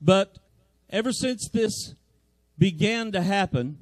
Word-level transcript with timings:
But 0.00 0.38
ever 0.88 1.12
since 1.12 1.48
this 1.48 1.94
began 2.58 3.12
to 3.12 3.22
happen, 3.22 3.78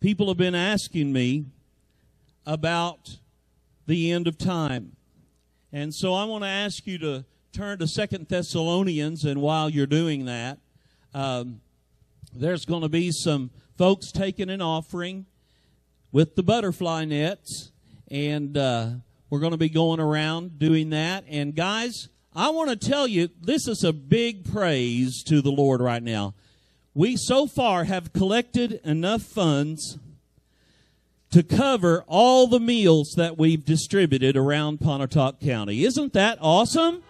people 0.00 0.28
have 0.28 0.36
been 0.36 0.54
asking 0.54 1.12
me 1.12 1.46
about 2.46 3.18
the 3.86 4.12
end 4.12 4.26
of 4.26 4.38
time. 4.38 4.96
And 5.72 5.94
so 5.94 6.14
I 6.14 6.24
want 6.24 6.44
to 6.44 6.48
ask 6.48 6.86
you 6.86 6.98
to 6.98 7.24
turn 7.52 7.78
to 7.78 7.86
Second 7.86 8.28
Thessalonians, 8.28 9.24
and 9.24 9.40
while 9.40 9.68
you're 9.68 9.86
doing 9.86 10.24
that, 10.24 10.58
um, 11.14 11.60
there's 12.34 12.64
going 12.64 12.82
to 12.82 12.88
be 12.88 13.10
some 13.10 13.50
folks 13.76 14.10
taking 14.10 14.48
an 14.50 14.62
offering 14.62 15.26
with 16.12 16.34
the 16.34 16.42
butterfly 16.42 17.04
nets, 17.04 17.72
and 18.10 18.56
uh, 18.56 18.90
we're 19.30 19.40
going 19.40 19.52
to 19.52 19.58
be 19.58 19.68
going 19.68 20.00
around 20.00 20.58
doing 20.58 20.90
that. 20.90 21.24
And 21.28 21.54
guys, 21.54 22.08
I 22.34 22.48
want 22.48 22.70
to 22.70 22.76
tell 22.76 23.06
you, 23.06 23.28
this 23.42 23.68
is 23.68 23.84
a 23.84 23.92
big 23.92 24.50
praise 24.50 25.22
to 25.24 25.42
the 25.42 25.50
Lord 25.52 25.82
right 25.82 26.02
now. 26.02 26.32
We 26.94 27.16
so 27.16 27.46
far 27.46 27.84
have 27.84 28.14
collected 28.14 28.80
enough 28.84 29.22
funds 29.22 29.98
to 31.30 31.42
cover 31.42 32.04
all 32.06 32.46
the 32.46 32.60
meals 32.60 33.14
that 33.16 33.36
we've 33.36 33.64
distributed 33.64 34.36
around 34.36 34.80
Pontotoc 34.80 35.40
County. 35.40 35.84
Isn't 35.84 36.14
that 36.14 36.38
awesome? 36.40 37.02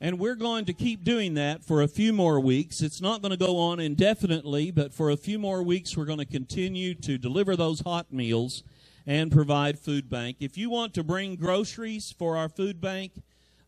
And 0.00 0.18
we're 0.18 0.36
going 0.36 0.64
to 0.64 0.72
keep 0.72 1.02
doing 1.02 1.34
that 1.34 1.64
for 1.64 1.82
a 1.82 1.88
few 1.88 2.12
more 2.12 2.40
weeks. 2.40 2.82
It's 2.82 3.00
not 3.00 3.20
going 3.20 3.32
to 3.32 3.36
go 3.36 3.58
on 3.58 3.80
indefinitely, 3.80 4.70
but 4.70 4.94
for 4.94 5.10
a 5.10 5.16
few 5.16 5.38
more 5.38 5.62
weeks, 5.62 5.96
we're 5.96 6.06
going 6.06 6.18
to 6.18 6.24
continue 6.24 6.94
to 6.94 7.18
deliver 7.18 7.56
those 7.56 7.80
hot 7.80 8.12
meals 8.12 8.62
and 9.06 9.32
provide 9.32 9.78
food 9.78 10.08
bank. 10.08 10.38
If 10.40 10.56
you 10.58 10.70
want 10.70 10.94
to 10.94 11.02
bring 11.02 11.36
groceries 11.36 12.14
for 12.16 12.36
our 12.36 12.48
food 12.48 12.80
bank, 12.80 13.12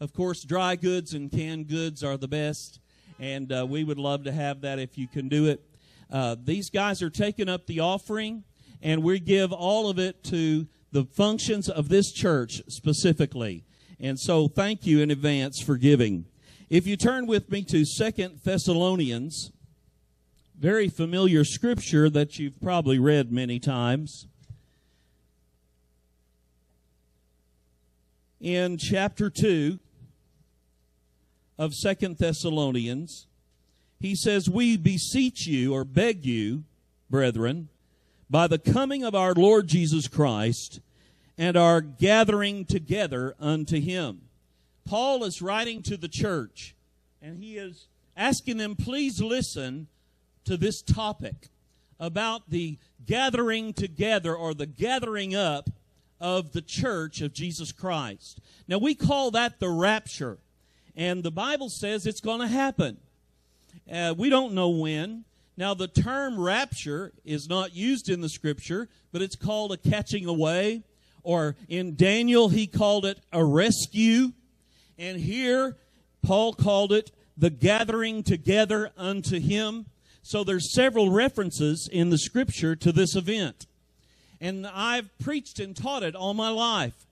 of 0.00 0.12
course, 0.12 0.42
dry 0.42 0.76
goods 0.76 1.14
and 1.14 1.30
canned 1.30 1.68
goods 1.68 2.02
are 2.02 2.16
the 2.16 2.28
best, 2.28 2.80
and 3.18 3.52
uh, 3.52 3.66
we 3.68 3.84
would 3.84 3.98
love 3.98 4.24
to 4.24 4.32
have 4.32 4.60
that 4.62 4.78
if 4.78 4.98
you 4.98 5.06
can 5.06 5.28
do 5.28 5.46
it. 5.46 5.64
Uh, 6.10 6.36
these 6.42 6.70
guys 6.70 7.02
are 7.02 7.10
taking 7.10 7.48
up 7.48 7.66
the 7.66 7.80
offering, 7.80 8.44
and 8.82 9.02
we 9.02 9.20
give 9.20 9.52
all 9.52 9.88
of 9.88 9.98
it 9.98 10.24
to 10.24 10.66
the 10.90 11.04
functions 11.04 11.68
of 11.68 11.88
this 11.88 12.12
church 12.12 12.62
specifically. 12.68 13.64
And 13.98 14.18
so 14.18 14.48
thank 14.48 14.84
you 14.84 15.00
in 15.00 15.10
advance 15.10 15.60
for 15.60 15.76
giving. 15.76 16.26
If 16.68 16.86
you 16.86 16.96
turn 16.96 17.26
with 17.26 17.50
me 17.50 17.62
to 17.64 17.84
Second 17.84 18.40
Thessalonians, 18.44 19.52
very 20.58 20.88
familiar 20.88 21.44
scripture 21.44 22.10
that 22.10 22.38
you've 22.38 22.60
probably 22.60 22.98
read 22.98 23.30
many 23.30 23.58
times. 23.58 24.26
In 28.42 28.76
chapter 28.76 29.30
2 29.30 29.78
of 31.58 31.74
Second 31.74 32.18
Thessalonians, 32.18 33.28
he 34.00 34.16
says, 34.16 34.50
We 34.50 34.76
beseech 34.76 35.46
you 35.46 35.72
or 35.72 35.84
beg 35.84 36.26
you, 36.26 36.64
brethren, 37.08 37.68
by 38.28 38.48
the 38.48 38.58
coming 38.58 39.04
of 39.04 39.14
our 39.14 39.32
Lord 39.32 39.68
Jesus 39.68 40.08
Christ, 40.08 40.80
and 41.38 41.56
our 41.56 41.80
gathering 41.80 42.64
together 42.64 43.36
unto 43.38 43.80
him. 43.80 44.22
Paul 44.84 45.22
is 45.22 45.40
writing 45.40 45.80
to 45.84 45.96
the 45.96 46.08
church, 46.08 46.74
and 47.22 47.38
he 47.38 47.58
is 47.58 47.86
asking 48.16 48.56
them, 48.56 48.74
please 48.74 49.22
listen 49.22 49.86
to 50.46 50.56
this 50.56 50.82
topic 50.82 51.48
about 52.00 52.50
the 52.50 52.76
gathering 53.06 53.72
together 53.72 54.34
or 54.34 54.52
the 54.52 54.66
gathering 54.66 55.32
up 55.32 55.70
of 56.22 56.52
the 56.52 56.62
church 56.62 57.20
of 57.20 57.34
Jesus 57.34 57.70
Christ. 57.70 58.40
Now, 58.66 58.78
we 58.78 58.94
call 58.94 59.30
that 59.32 59.60
the 59.60 59.68
rapture, 59.68 60.38
and 60.96 61.22
the 61.22 61.30
Bible 61.30 61.68
says 61.68 62.06
it's 62.06 62.20
going 62.22 62.40
to 62.40 62.48
happen. 62.48 62.96
Uh, 63.92 64.14
we 64.16 64.30
don't 64.30 64.54
know 64.54 64.70
when. 64.70 65.24
Now, 65.58 65.74
the 65.74 65.88
term 65.88 66.40
rapture 66.40 67.12
is 67.26 67.46
not 67.46 67.76
used 67.76 68.08
in 68.08 68.22
the 68.22 68.30
scripture, 68.30 68.88
but 69.12 69.20
it's 69.20 69.36
called 69.36 69.72
a 69.72 69.76
catching 69.76 70.24
away 70.24 70.82
or 71.22 71.56
in 71.68 71.94
Daniel, 71.94 72.48
he 72.48 72.66
called 72.66 73.06
it 73.06 73.20
a 73.32 73.44
rescue. 73.44 74.32
And 74.98 75.20
here, 75.20 75.76
Paul 76.22 76.52
called 76.52 76.92
it 76.92 77.10
the 77.36 77.50
gathering 77.50 78.22
together 78.22 78.90
unto 78.96 79.40
him. 79.40 79.86
So 80.22 80.44
there's 80.44 80.74
several 80.74 81.10
references 81.10 81.88
in 81.90 82.10
the 82.10 82.18
scripture 82.18 82.76
to 82.76 82.92
this 82.92 83.16
event. 83.16 83.66
And 84.42 84.66
I've 84.66 85.16
preached 85.20 85.60
and 85.60 85.74
taught 85.74 86.02
it 86.02 86.16
all 86.16 86.34
my 86.34 86.50
life. 86.50 87.06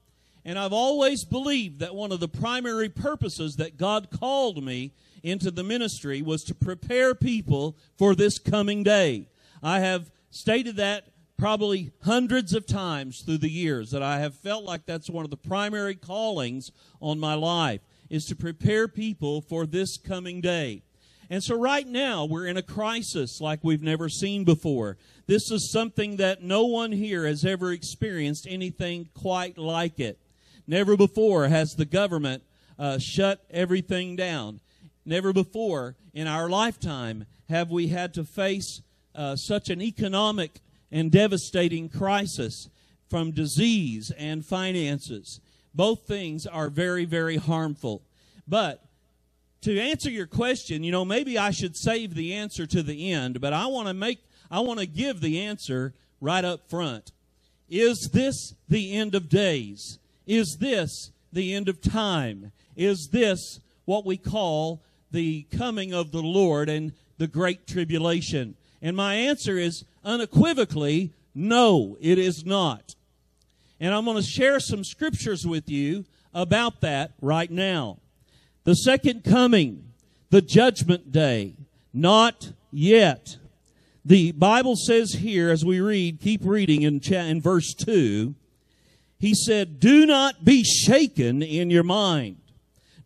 And 0.44 0.58
I've 0.58 0.72
always 0.72 1.24
believed 1.24 1.78
that 1.78 1.94
one 1.94 2.10
of 2.10 2.18
the 2.18 2.26
primary 2.26 2.88
purposes 2.88 3.54
that 3.56 3.78
God 3.78 4.08
called 4.10 4.64
me 4.64 4.90
into 5.22 5.52
the 5.52 5.62
ministry 5.62 6.22
was 6.22 6.42
to 6.44 6.54
prepare 6.54 7.14
people 7.14 7.76
for 7.96 8.16
this 8.16 8.40
coming 8.40 8.82
day. 8.82 9.26
I 9.62 9.78
have 9.78 10.10
stated 10.30 10.74
that 10.76 11.04
probably 11.38 11.92
hundreds 12.02 12.52
of 12.52 12.66
times 12.66 13.20
through 13.20 13.38
the 13.38 13.48
years 13.48 13.92
that 13.92 14.02
I 14.02 14.18
have 14.18 14.34
felt 14.34 14.64
like 14.64 14.84
that's 14.84 15.08
one 15.08 15.24
of 15.24 15.30
the 15.30 15.36
primary 15.36 15.94
callings 15.94 16.72
on 17.00 17.20
my 17.20 17.34
life 17.34 17.80
is 18.08 18.26
to 18.26 18.34
prepare 18.34 18.88
people 18.88 19.40
for 19.40 19.66
this 19.66 19.96
coming 19.96 20.40
day. 20.40 20.82
And 21.30 21.44
so 21.44 21.56
right 21.56 21.86
now 21.86 22.24
we're 22.24 22.46
in 22.46 22.56
a 22.56 22.62
crisis 22.62 23.40
like 23.40 23.60
we've 23.62 23.84
never 23.84 24.08
seen 24.08 24.42
before. 24.42 24.96
This 25.30 25.52
is 25.52 25.70
something 25.70 26.16
that 26.16 26.42
no 26.42 26.64
one 26.64 26.90
here 26.90 27.24
has 27.24 27.44
ever 27.44 27.70
experienced 27.70 28.48
anything 28.50 29.10
quite 29.14 29.56
like 29.56 30.00
it. 30.00 30.18
Never 30.66 30.96
before 30.96 31.46
has 31.46 31.76
the 31.76 31.84
government 31.84 32.42
uh, 32.76 32.98
shut 32.98 33.40
everything 33.48 34.16
down. 34.16 34.58
Never 35.06 35.32
before 35.32 35.94
in 36.12 36.26
our 36.26 36.48
lifetime 36.48 37.26
have 37.48 37.70
we 37.70 37.86
had 37.86 38.12
to 38.14 38.24
face 38.24 38.82
uh, 39.14 39.36
such 39.36 39.70
an 39.70 39.80
economic 39.80 40.58
and 40.90 41.12
devastating 41.12 41.88
crisis 41.88 42.68
from 43.08 43.30
disease 43.30 44.10
and 44.18 44.44
finances. 44.44 45.40
Both 45.72 46.08
things 46.08 46.44
are 46.44 46.70
very, 46.70 47.04
very 47.04 47.36
harmful. 47.36 48.02
But 48.48 48.82
to 49.60 49.78
answer 49.78 50.10
your 50.10 50.26
question, 50.26 50.82
you 50.82 50.90
know, 50.90 51.04
maybe 51.04 51.38
I 51.38 51.52
should 51.52 51.76
save 51.76 52.16
the 52.16 52.34
answer 52.34 52.66
to 52.66 52.82
the 52.82 53.12
end, 53.12 53.40
but 53.40 53.52
I 53.52 53.66
want 53.66 53.86
to 53.86 53.94
make, 53.94 54.18
I 54.50 54.60
want 54.60 54.80
to 54.80 54.86
give 54.86 55.20
the 55.20 55.40
answer 55.40 55.94
right 56.20 56.44
up 56.44 56.68
front. 56.68 57.12
Is 57.68 58.10
this 58.12 58.54
the 58.68 58.94
end 58.94 59.14
of 59.14 59.28
days? 59.28 59.98
Is 60.26 60.56
this 60.58 61.12
the 61.32 61.54
end 61.54 61.68
of 61.68 61.80
time? 61.80 62.52
Is 62.76 63.08
this 63.08 63.60
what 63.84 64.04
we 64.04 64.16
call 64.16 64.82
the 65.10 65.46
coming 65.56 65.94
of 65.94 66.10
the 66.10 66.22
Lord 66.22 66.68
and 66.68 66.92
the 67.18 67.26
great 67.26 67.66
tribulation? 67.66 68.56
And 68.82 68.96
my 68.96 69.14
answer 69.14 69.56
is 69.56 69.84
unequivocally, 70.04 71.12
no, 71.34 71.96
it 72.00 72.18
is 72.18 72.44
not. 72.44 72.94
And 73.78 73.94
I'm 73.94 74.04
going 74.04 74.16
to 74.16 74.22
share 74.22 74.60
some 74.60 74.84
scriptures 74.84 75.46
with 75.46 75.68
you 75.68 76.04
about 76.34 76.80
that 76.80 77.12
right 77.20 77.50
now. 77.50 77.98
The 78.64 78.74
second 78.74 79.24
coming, 79.24 79.92
the 80.30 80.42
judgment 80.42 81.12
day, 81.12 81.54
not 81.92 82.52
yet. 82.70 83.36
The 84.04 84.32
Bible 84.32 84.76
says 84.76 85.12
here, 85.12 85.50
as 85.50 85.64
we 85.64 85.80
read, 85.80 86.20
keep 86.20 86.40
reading 86.44 86.82
in, 86.82 87.00
in 87.00 87.40
verse 87.40 87.74
2, 87.74 88.34
he 89.18 89.34
said, 89.34 89.78
Do 89.78 90.06
not 90.06 90.44
be 90.44 90.64
shaken 90.64 91.42
in 91.42 91.70
your 91.70 91.82
mind. 91.82 92.38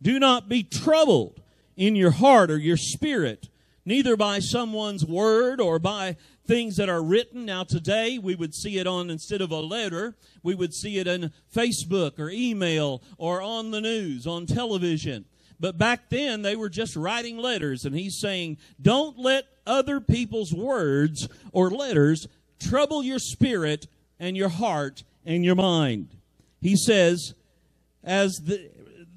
Do 0.01 0.19
not 0.19 0.47
be 0.47 0.63
troubled 0.63 1.41
in 1.75 1.95
your 1.95 2.11
heart 2.11 2.49
or 2.49 2.57
your 2.57 2.77
spirit, 2.77 3.49
neither 3.85 4.15
by 4.15 4.39
someone's 4.39 5.05
word 5.05 5.59
or 5.59 5.79
by 5.79 6.15
things 6.45 6.77
that 6.77 6.89
are 6.89 7.03
written. 7.03 7.45
Now, 7.45 7.65
today 7.65 8.17
we 8.17 8.35
would 8.35 8.53
see 8.53 8.77
it 8.77 8.87
on, 8.87 9.09
instead 9.09 9.41
of 9.41 9.51
a 9.51 9.59
letter, 9.59 10.15
we 10.43 10.55
would 10.55 10.73
see 10.73 10.97
it 10.97 11.07
in 11.07 11.33
Facebook 11.53 12.19
or 12.19 12.29
email 12.29 13.01
or 13.17 13.41
on 13.41 13.71
the 13.71 13.81
news, 13.81 14.25
on 14.25 14.45
television. 14.45 15.25
But 15.59 15.77
back 15.77 16.09
then 16.09 16.41
they 16.41 16.55
were 16.55 16.69
just 16.69 16.95
writing 16.95 17.37
letters, 17.37 17.85
and 17.85 17.95
he's 17.95 18.19
saying, 18.19 18.57
Don't 18.81 19.17
let 19.17 19.45
other 19.65 19.99
people's 19.99 20.53
words 20.53 21.27
or 21.51 21.69
letters 21.69 22.27
trouble 22.59 23.03
your 23.03 23.19
spirit 23.19 23.87
and 24.19 24.35
your 24.35 24.49
heart 24.49 25.03
and 25.25 25.43
your 25.43 25.55
mind. 25.55 26.09
He 26.61 26.75
says, 26.75 27.33
As 28.03 28.33
the, 28.43 28.69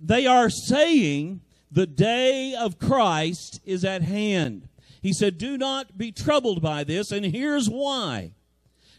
they 0.03 0.27
are 0.27 0.51
saying, 0.51 1.41
the 1.71 1.87
day 1.87 2.55
of 2.55 2.79
Christ 2.79 3.61
is 3.65 3.85
at 3.85 4.03
hand. 4.03 4.69
He 5.03 5.13
said, 5.13 5.39
Do 5.39 5.57
not 5.57 5.99
be 5.99 6.13
troubled 6.13 6.63
by 6.63 6.85
this, 6.85 7.13
and 7.13 7.25
here's 7.25 7.69
why. 7.69 8.33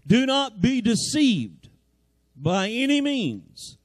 Do 0.05 0.25
not 0.25 0.61
be 0.61 0.81
deceived 0.81 1.69
by 2.35 2.69
any 2.69 3.01
means, 3.01 3.77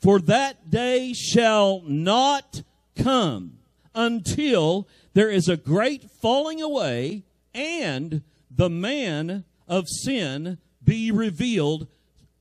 for 0.00 0.20
that 0.20 0.70
day 0.70 1.12
shall 1.12 1.82
not 1.86 2.62
come 2.96 3.58
until 3.94 4.88
there 5.14 5.30
is 5.30 5.48
a 5.48 5.56
great 5.56 6.10
falling 6.10 6.60
away 6.60 7.22
and 7.54 8.22
the 8.50 8.70
man 8.70 9.44
of 9.68 9.88
sin 9.88 10.58
be 10.82 11.10
revealed, 11.10 11.86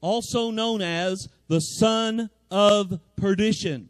also 0.02 0.52
known 0.52 0.82
as 0.82 1.28
the 1.48 1.60
son 1.60 2.30
of 2.52 3.00
perdition. 3.16 3.90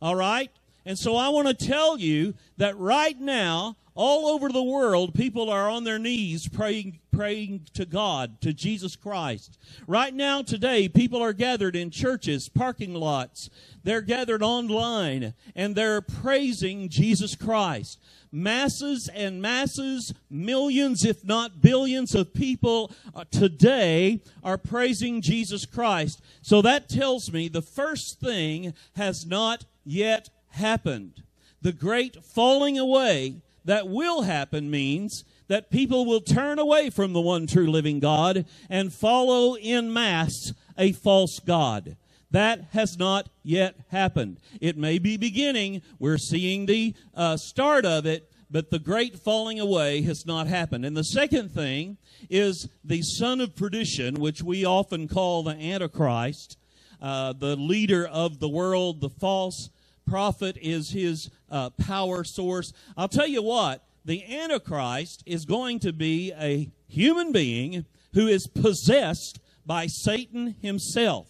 All 0.00 0.14
right? 0.14 0.50
And 0.86 0.98
so 0.98 1.16
I 1.16 1.28
want 1.28 1.48
to 1.48 1.66
tell 1.66 1.98
you 1.98 2.34
that 2.56 2.78
right 2.78 3.18
now, 3.18 3.76
all 3.94 4.28
over 4.28 4.48
the 4.48 4.62
world, 4.62 5.14
people 5.14 5.50
are 5.50 5.68
on 5.68 5.84
their 5.84 5.98
knees 5.98 6.48
praying, 6.48 6.99
praying 7.20 7.60
to 7.74 7.84
God, 7.84 8.40
to 8.40 8.50
Jesus 8.50 8.96
Christ. 8.96 9.58
Right 9.86 10.14
now, 10.14 10.40
today, 10.40 10.88
people 10.88 11.22
are 11.22 11.34
gathered 11.34 11.76
in 11.76 11.90
churches, 11.90 12.48
parking 12.48 12.94
lots. 12.94 13.50
They're 13.84 14.00
gathered 14.00 14.42
online, 14.42 15.34
and 15.54 15.76
they're 15.76 16.00
praising 16.00 16.88
Jesus 16.88 17.36
Christ. 17.36 18.00
Masses 18.32 19.10
and 19.14 19.42
masses, 19.42 20.14
millions, 20.30 21.04
if 21.04 21.22
not 21.22 21.60
billions 21.60 22.14
of 22.14 22.32
people 22.32 22.90
uh, 23.14 23.24
today 23.30 24.22
are 24.42 24.56
praising 24.56 25.20
Jesus 25.20 25.66
Christ. 25.66 26.22
So 26.40 26.62
that 26.62 26.88
tells 26.88 27.30
me 27.30 27.48
the 27.48 27.60
first 27.60 28.18
thing 28.18 28.72
has 28.96 29.26
not 29.26 29.66
yet 29.84 30.30
happened. 30.52 31.22
The 31.60 31.72
great 31.72 32.24
falling 32.24 32.78
away 32.78 33.42
that 33.66 33.88
will 33.88 34.22
happen 34.22 34.70
means 34.70 35.24
that 35.50 35.68
people 35.68 36.06
will 36.06 36.20
turn 36.20 36.60
away 36.60 36.90
from 36.90 37.12
the 37.12 37.20
one 37.20 37.44
true 37.44 37.68
living 37.68 37.98
God 37.98 38.46
and 38.68 38.92
follow 38.92 39.56
in 39.56 39.92
mass 39.92 40.52
a 40.78 40.92
false 40.92 41.40
God. 41.40 41.96
That 42.30 42.68
has 42.70 42.96
not 42.96 43.28
yet 43.42 43.74
happened. 43.88 44.38
It 44.60 44.78
may 44.78 45.00
be 45.00 45.16
beginning. 45.16 45.82
We're 45.98 46.18
seeing 46.18 46.66
the 46.66 46.94
uh, 47.16 47.36
start 47.36 47.84
of 47.84 48.06
it, 48.06 48.30
but 48.48 48.70
the 48.70 48.78
great 48.78 49.18
falling 49.18 49.58
away 49.58 50.02
has 50.02 50.24
not 50.24 50.46
happened. 50.46 50.86
And 50.86 50.96
the 50.96 51.02
second 51.02 51.50
thing 51.50 51.96
is 52.30 52.68
the 52.84 53.02
son 53.02 53.40
of 53.40 53.56
perdition, 53.56 54.20
which 54.20 54.44
we 54.44 54.64
often 54.64 55.08
call 55.08 55.42
the 55.42 55.56
Antichrist, 55.56 56.58
uh, 57.02 57.32
the 57.32 57.56
leader 57.56 58.06
of 58.06 58.38
the 58.38 58.48
world, 58.48 59.00
the 59.00 59.10
false 59.10 59.68
prophet 60.06 60.56
is 60.62 60.90
his 60.90 61.28
uh, 61.50 61.70
power 61.70 62.22
source. 62.22 62.72
I'll 62.96 63.08
tell 63.08 63.26
you 63.26 63.42
what, 63.42 63.84
the 64.04 64.24
Antichrist 64.24 65.22
is 65.26 65.44
going 65.44 65.78
to 65.80 65.92
be 65.92 66.32
a 66.38 66.70
human 66.88 67.32
being 67.32 67.84
who 68.14 68.26
is 68.26 68.46
possessed 68.46 69.38
by 69.64 69.86
Satan 69.86 70.56
himself. 70.60 71.28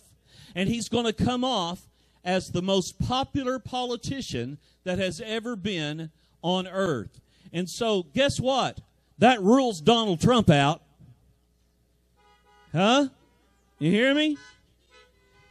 And 0.54 0.68
he's 0.68 0.88
going 0.88 1.06
to 1.06 1.12
come 1.12 1.44
off 1.44 1.88
as 2.24 2.48
the 2.48 2.62
most 2.62 2.98
popular 2.98 3.58
politician 3.58 4.58
that 4.84 4.98
has 4.98 5.20
ever 5.20 5.56
been 5.56 6.10
on 6.42 6.66
earth. 6.66 7.20
And 7.52 7.68
so, 7.68 8.04
guess 8.14 8.40
what? 8.40 8.80
That 9.18 9.42
rules 9.42 9.80
Donald 9.80 10.20
Trump 10.20 10.48
out. 10.48 10.82
Huh? 12.72 13.08
You 13.78 13.90
hear 13.90 14.14
me? 14.14 14.38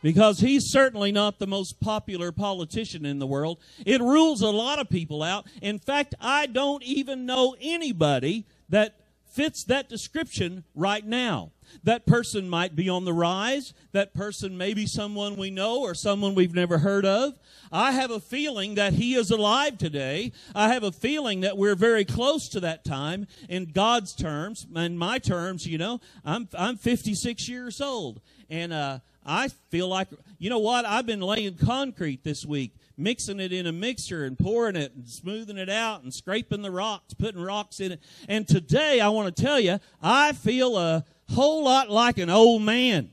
Because 0.02 0.40
he's 0.40 0.72
certainly 0.72 1.12
not 1.12 1.40
the 1.40 1.48
most 1.48 1.80
popular 1.80 2.32
politician 2.32 3.06
in 3.06 3.20
the 3.20 3.28
world. 3.28 3.60
It 3.86 4.02
rules 4.02 4.42
a 4.42 4.50
lot 4.50 4.80
of 4.80 4.90
people 4.90 5.24
out. 5.24 5.46
In 5.62 5.80
fact, 5.80 6.16
I 6.20 6.46
don't 6.46 6.84
even 6.84 7.26
know 7.26 7.56
anybody 7.62 8.46
that 8.70 8.96
fits 9.26 9.64
that 9.66 9.90
description 9.90 10.64
right 10.76 11.06
now. 11.06 11.52
That 11.84 12.06
person 12.06 12.50
might 12.50 12.76
be 12.76 12.90
on 12.90 13.06
the 13.06 13.14
rise. 13.14 13.74
That 13.92 14.14
person 14.14 14.58
may 14.58 14.74
be 14.74 14.86
someone 14.86 15.36
we 15.36 15.52
know 15.52 15.82
or 15.82 15.94
someone 15.94 16.36
we've 16.36 16.54
never 16.54 16.80
heard 16.80 17.06
of. 17.06 17.38
I 17.72 17.92
have 17.92 18.12
a 18.12 18.20
feeling 18.20 18.76
that 18.76 18.94
he 18.94 19.16
is 19.16 19.32
alive 19.32 19.78
today. 19.78 20.32
I 20.56 20.74
have 20.74 20.84
a 20.84 20.92
feeling 20.92 21.42
that 21.42 21.58
we're 21.58 21.76
very 21.76 22.06
close 22.06 22.50
to 22.50 22.60
that 22.62 22.84
time 22.84 23.28
in 23.48 23.66
God's 23.66 24.14
terms. 24.16 24.68
In 24.76 24.98
my 24.98 25.20
terms, 25.20 25.66
you 25.66 25.78
know, 25.78 26.02
I'm, 26.26 26.50
I'm 26.58 26.78
56 26.78 27.48
years 27.48 27.82
old. 27.82 28.22
And, 28.50 28.74
uh, 28.74 29.00
I 29.30 29.50
feel 29.70 29.88
like, 29.88 30.08
you 30.40 30.50
know 30.50 30.58
what? 30.58 30.86
I've 30.86 31.06
been 31.06 31.22
laying 31.22 31.56
concrete 31.56 32.24
this 32.24 32.48
week, 32.48 32.76
mixing 32.98 33.40
it 33.40 33.54
in 33.54 33.68
a 33.68 33.72
mixer 33.72 34.26
and 34.26 34.38
pouring 34.38 34.76
it 34.76 34.94
and 34.96 35.08
smoothing 35.08 35.58
it 35.58 35.70
out 35.70 36.02
and 36.02 36.12
scraping 36.12 36.64
the 36.64 36.72
rocks, 36.72 37.14
putting 37.14 37.40
rocks 37.40 37.80
in 37.80 37.92
it. 37.92 38.00
And 38.28 38.48
today, 38.48 39.00
I 39.00 39.10
want 39.10 39.36
to 39.36 39.44
tell 39.44 39.60
you, 39.60 39.80
I 40.02 40.34
feel 40.34 40.78
a 40.78 41.06
whole 41.30 41.64
lot 41.64 41.90
like 41.90 42.18
an 42.18 42.30
old 42.30 42.62
man. 42.62 43.12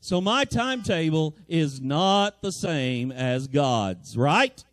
So 0.00 0.20
my 0.20 0.44
timetable 0.44 1.36
is 1.48 1.80
not 1.80 2.40
the 2.40 2.52
same 2.52 3.12
as 3.12 3.46
God's, 3.46 4.16
right? 4.16 4.64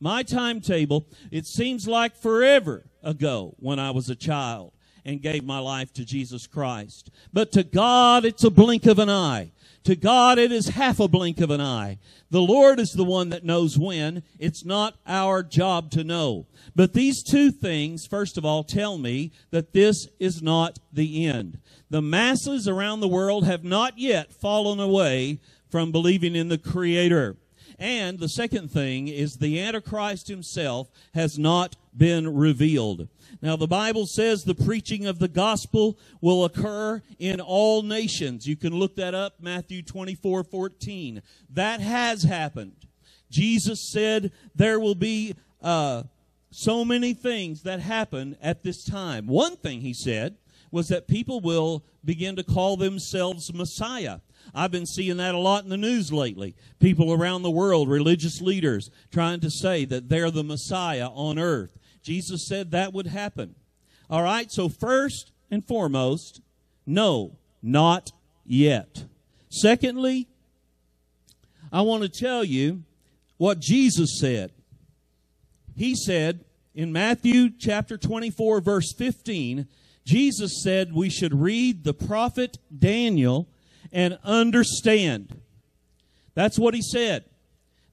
My 0.00 0.22
timetable, 0.22 1.06
it 1.30 1.46
seems 1.46 1.86
like 1.86 2.16
forever 2.16 2.84
ago 3.02 3.54
when 3.58 3.78
I 3.78 3.92
was 3.92 4.10
a 4.10 4.16
child 4.16 4.72
and 5.04 5.22
gave 5.22 5.44
my 5.44 5.60
life 5.60 5.92
to 5.94 6.04
Jesus 6.04 6.48
Christ. 6.48 7.10
But 7.32 7.52
to 7.52 7.62
God, 7.62 8.24
it's 8.24 8.42
a 8.42 8.50
blink 8.50 8.86
of 8.86 8.98
an 8.98 9.08
eye. 9.08 9.52
To 9.86 9.94
God, 9.94 10.40
it 10.40 10.50
is 10.50 10.70
half 10.70 10.98
a 10.98 11.06
blink 11.06 11.40
of 11.40 11.52
an 11.52 11.60
eye. 11.60 11.98
The 12.28 12.42
Lord 12.42 12.80
is 12.80 12.90
the 12.90 13.04
one 13.04 13.28
that 13.28 13.44
knows 13.44 13.78
when. 13.78 14.24
It's 14.36 14.64
not 14.64 14.96
our 15.06 15.44
job 15.44 15.92
to 15.92 16.02
know. 16.02 16.48
But 16.74 16.92
these 16.92 17.22
two 17.22 17.52
things, 17.52 18.04
first 18.04 18.36
of 18.36 18.44
all, 18.44 18.64
tell 18.64 18.98
me 18.98 19.30
that 19.52 19.74
this 19.74 20.08
is 20.18 20.42
not 20.42 20.80
the 20.92 21.24
end. 21.26 21.60
The 21.88 22.02
masses 22.02 22.66
around 22.66 22.98
the 22.98 23.06
world 23.06 23.46
have 23.46 23.62
not 23.62 23.96
yet 23.96 24.32
fallen 24.34 24.80
away 24.80 25.38
from 25.70 25.92
believing 25.92 26.34
in 26.34 26.48
the 26.48 26.58
Creator. 26.58 27.36
And 27.78 28.18
the 28.18 28.28
second 28.28 28.72
thing 28.72 29.06
is 29.06 29.36
the 29.36 29.60
Antichrist 29.60 30.26
himself 30.26 30.90
has 31.14 31.38
not 31.38 31.76
been 31.96 32.34
revealed. 32.34 33.06
Now, 33.42 33.56
the 33.56 33.66
Bible 33.66 34.06
says 34.06 34.44
the 34.44 34.54
preaching 34.54 35.06
of 35.06 35.18
the 35.18 35.28
gospel 35.28 35.98
will 36.20 36.44
occur 36.44 37.02
in 37.18 37.40
all 37.40 37.82
nations. 37.82 38.46
You 38.46 38.56
can 38.56 38.74
look 38.74 38.96
that 38.96 39.14
up, 39.14 39.34
Matthew 39.40 39.82
24 39.82 40.44
14. 40.44 41.22
That 41.50 41.80
has 41.80 42.22
happened. 42.22 42.86
Jesus 43.30 43.90
said 43.90 44.32
there 44.54 44.80
will 44.80 44.94
be 44.94 45.34
uh, 45.60 46.04
so 46.50 46.84
many 46.84 47.12
things 47.12 47.62
that 47.62 47.80
happen 47.80 48.36
at 48.40 48.62
this 48.62 48.84
time. 48.84 49.26
One 49.26 49.56
thing 49.56 49.80
he 49.80 49.92
said 49.92 50.36
was 50.70 50.88
that 50.88 51.08
people 51.08 51.40
will 51.40 51.84
begin 52.04 52.36
to 52.36 52.44
call 52.44 52.76
themselves 52.76 53.52
Messiah. 53.52 54.20
I've 54.54 54.70
been 54.70 54.86
seeing 54.86 55.16
that 55.16 55.34
a 55.34 55.38
lot 55.38 55.64
in 55.64 55.70
the 55.70 55.76
news 55.76 56.12
lately. 56.12 56.54
People 56.78 57.12
around 57.12 57.42
the 57.42 57.50
world, 57.50 57.88
religious 57.88 58.40
leaders, 58.40 58.90
trying 59.10 59.40
to 59.40 59.50
say 59.50 59.84
that 59.86 60.08
they're 60.08 60.30
the 60.30 60.44
Messiah 60.44 61.08
on 61.08 61.38
earth. 61.38 61.76
Jesus 62.06 62.46
said 62.46 62.70
that 62.70 62.92
would 62.92 63.08
happen. 63.08 63.56
All 64.08 64.22
right, 64.22 64.50
so 64.52 64.68
first 64.68 65.32
and 65.50 65.64
foremost, 65.64 66.40
no, 66.86 67.36
not 67.60 68.12
yet. 68.44 69.06
Secondly, 69.50 70.28
I 71.72 71.80
want 71.80 72.04
to 72.04 72.08
tell 72.08 72.44
you 72.44 72.84
what 73.38 73.58
Jesus 73.58 74.20
said. 74.20 74.52
He 75.74 75.96
said 75.96 76.44
in 76.76 76.92
Matthew 76.92 77.50
chapter 77.50 77.98
24, 77.98 78.60
verse 78.60 78.94
15, 78.96 79.66
Jesus 80.04 80.62
said 80.62 80.92
we 80.92 81.10
should 81.10 81.34
read 81.34 81.82
the 81.82 81.92
prophet 81.92 82.58
Daniel 82.76 83.48
and 83.90 84.16
understand. 84.22 85.40
That's 86.34 86.56
what 86.56 86.72
he 86.72 86.82
said. 86.82 87.24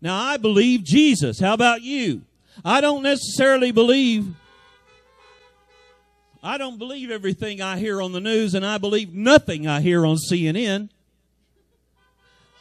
Now, 0.02 0.22
I 0.22 0.38
believe 0.38 0.84
Jesus. 0.84 1.40
How 1.40 1.56
about 1.56 1.82
you? 1.82 2.22
I 2.64 2.82
don't 2.82 3.04
necessarily 3.04 3.72
believe 3.72 4.36
I 6.46 6.58
don't 6.58 6.78
believe 6.78 7.10
everything 7.10 7.62
I 7.62 7.78
hear 7.78 8.02
on 8.02 8.12
the 8.12 8.20
news 8.20 8.54
and 8.54 8.66
I 8.66 8.78
believe 8.78 9.14
nothing 9.14 9.66
I 9.66 9.80
hear 9.80 10.06
on 10.06 10.18
CNN. 10.18 10.90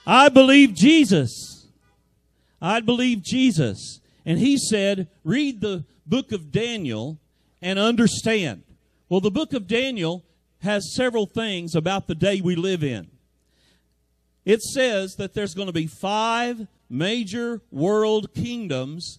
I 0.06 0.28
believe 0.28 0.72
Jesus. 0.74 1.66
I 2.60 2.78
believe 2.78 3.22
Jesus. 3.22 3.98
And 4.24 4.38
he 4.38 4.56
said, 4.56 5.08
read 5.24 5.60
the 5.60 5.84
book 6.06 6.30
of 6.30 6.52
Daniel 6.52 7.18
and 7.60 7.76
understand. 7.76 8.62
Well, 9.08 9.20
the 9.20 9.32
book 9.32 9.52
of 9.52 9.66
Daniel 9.66 10.24
has 10.60 10.94
several 10.94 11.26
things 11.26 11.74
about 11.74 12.06
the 12.06 12.14
day 12.14 12.40
we 12.40 12.54
live 12.54 12.84
in. 12.84 13.08
It 14.44 14.62
says 14.62 15.16
that 15.16 15.34
there's 15.34 15.54
going 15.54 15.66
to 15.66 15.72
be 15.72 15.88
five 15.88 16.68
major 16.88 17.60
world 17.72 18.32
kingdoms 18.32 19.18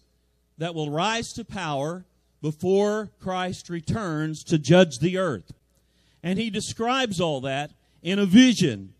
that 0.63 0.73
will 0.73 0.89
rise 0.89 1.33
to 1.33 1.43
power 1.43 2.05
before 2.41 3.11
Christ 3.19 3.67
returns 3.69 4.45
to 4.45 4.57
judge 4.57 4.99
the 4.99 5.17
earth. 5.17 5.51
And 6.23 6.39
he 6.39 6.49
describes 6.49 7.19
all 7.19 7.41
that 7.41 7.71
in 8.01 8.17
a 8.17 8.25
vision. 8.25 8.93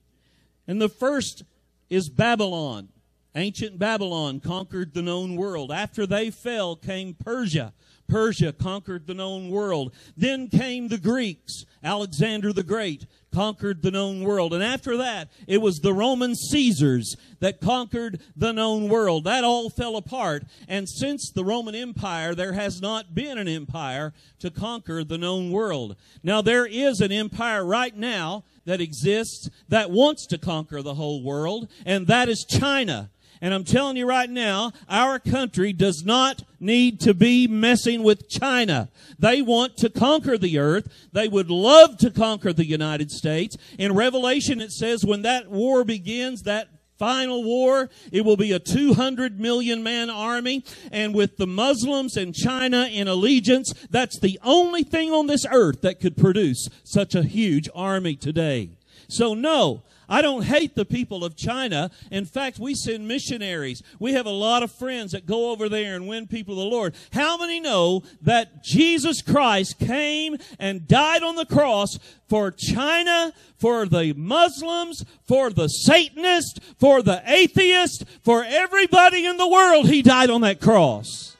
And 0.67 0.81
the 0.81 0.89
first 0.89 1.43
is 1.89 2.09
Babylon. 2.09 2.89
Ancient 3.33 3.79
Babylon 3.79 4.41
conquered 4.41 4.93
the 4.93 5.01
known 5.01 5.37
world. 5.37 5.71
After 5.71 6.05
they 6.05 6.31
fell 6.31 6.75
came 6.75 7.13
Persia. 7.13 7.71
Persia 8.07 8.53
conquered 8.53 9.07
the 9.07 9.13
known 9.13 9.49
world. 9.49 9.93
Then 10.15 10.47
came 10.47 10.87
the 10.87 10.97
Greeks. 10.97 11.65
Alexander 11.83 12.53
the 12.53 12.63
Great 12.63 13.05
conquered 13.33 13.81
the 13.81 13.91
known 13.91 14.23
world. 14.23 14.53
And 14.53 14.63
after 14.63 14.95
that, 14.97 15.29
it 15.47 15.61
was 15.61 15.79
the 15.79 15.93
Roman 15.93 16.35
Caesars 16.35 17.15
that 17.39 17.59
conquered 17.59 18.21
the 18.35 18.53
known 18.53 18.89
world. 18.89 19.23
That 19.23 19.43
all 19.43 19.69
fell 19.69 19.97
apart. 19.97 20.43
And 20.67 20.87
since 20.87 21.31
the 21.31 21.43
Roman 21.43 21.75
Empire, 21.75 22.35
there 22.35 22.53
has 22.53 22.81
not 22.81 23.15
been 23.15 23.37
an 23.37 23.47
empire 23.47 24.13
to 24.39 24.51
conquer 24.51 25.03
the 25.03 25.17
known 25.17 25.51
world. 25.51 25.95
Now, 26.21 26.41
there 26.41 26.65
is 26.65 27.01
an 27.01 27.11
empire 27.11 27.65
right 27.65 27.95
now 27.95 28.43
that 28.65 28.81
exists 28.81 29.49
that 29.67 29.91
wants 29.91 30.25
to 30.27 30.37
conquer 30.37 30.81
the 30.81 30.95
whole 30.95 31.23
world, 31.23 31.67
and 31.85 32.07
that 32.07 32.29
is 32.29 32.45
China. 32.45 33.09
And 33.43 33.53
I'm 33.53 33.65
telling 33.65 33.97
you 33.97 34.07
right 34.07 34.29
now, 34.29 34.71
our 34.87 35.19
country 35.19 35.73
does 35.73 36.05
not 36.05 36.43
need 36.61 37.01
to 37.01 37.13
be 37.13 37.45
messing 37.45 38.01
with 38.01 38.29
China. 38.29 38.87
They 39.19 39.41
want 39.41 39.75
to 39.79 39.89
conquer 39.89 40.37
the 40.37 40.59
earth. 40.59 40.87
They 41.11 41.27
would 41.27 41.51
love 41.51 41.97
to 41.97 42.09
conquer 42.09 42.53
the 42.53 42.65
United 42.65 43.11
States. 43.11 43.57
In 43.77 43.95
Revelation, 43.95 44.61
it 44.61 44.71
says 44.71 45.03
when 45.03 45.23
that 45.23 45.51
war 45.51 45.83
begins, 45.83 46.43
that 46.43 46.69
final 46.97 47.43
war, 47.43 47.89
it 48.13 48.23
will 48.23 48.37
be 48.37 48.53
a 48.53 48.59
200 48.59 49.41
million 49.41 49.83
man 49.83 50.09
army. 50.09 50.63
And 50.89 51.13
with 51.13 51.35
the 51.35 51.45
Muslims 51.45 52.15
and 52.15 52.33
China 52.33 52.87
in 52.89 53.09
allegiance, 53.09 53.73
that's 53.89 54.17
the 54.21 54.39
only 54.41 54.83
thing 54.83 55.11
on 55.11 55.27
this 55.27 55.45
earth 55.51 55.81
that 55.81 55.99
could 55.99 56.15
produce 56.15 56.69
such 56.85 57.13
a 57.13 57.23
huge 57.23 57.67
army 57.75 58.15
today. 58.15 58.77
So 59.09 59.33
no, 59.33 59.83
I 60.09 60.21
don't 60.21 60.43
hate 60.43 60.75
the 60.75 60.85
people 60.85 61.23
of 61.23 61.35
China. 61.35 61.89
In 62.11 62.25
fact, 62.25 62.59
we 62.59 62.75
send 62.75 63.07
missionaries. 63.07 63.81
We 63.99 64.13
have 64.13 64.25
a 64.25 64.31
lot 64.31 64.63
of 64.63 64.71
friends 64.71 65.13
that 65.13 65.25
go 65.25 65.51
over 65.51 65.69
there 65.69 65.95
and 65.95 66.07
win 66.07 66.27
people 66.27 66.55
to 66.55 66.61
the 66.61 66.67
Lord. 66.67 66.95
How 67.11 67.37
many 67.37 67.59
know 67.59 68.03
that 68.21 68.63
Jesus 68.63 69.21
Christ 69.21 69.79
came 69.79 70.37
and 70.59 70.87
died 70.87 71.23
on 71.23 71.35
the 71.35 71.45
cross 71.45 71.97
for 72.27 72.51
China, 72.51 73.33
for 73.57 73.85
the 73.85 74.13
Muslims, 74.13 75.05
for 75.25 75.49
the 75.49 75.67
Satanist, 75.67 76.59
for 76.79 77.01
the 77.01 77.21
atheist, 77.25 78.05
for 78.23 78.43
everybody 78.43 79.25
in 79.25 79.37
the 79.37 79.47
world? 79.47 79.87
He 79.87 80.01
died 80.01 80.29
on 80.29 80.41
that 80.41 80.59
cross. 80.59 81.37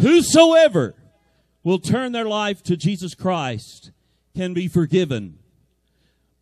Whosoever 0.00 0.94
will 1.64 1.80
turn 1.80 2.12
their 2.12 2.24
life 2.24 2.62
to 2.62 2.76
Jesus 2.76 3.14
Christ 3.14 3.90
can 4.38 4.54
be 4.54 4.68
forgiven. 4.68 5.36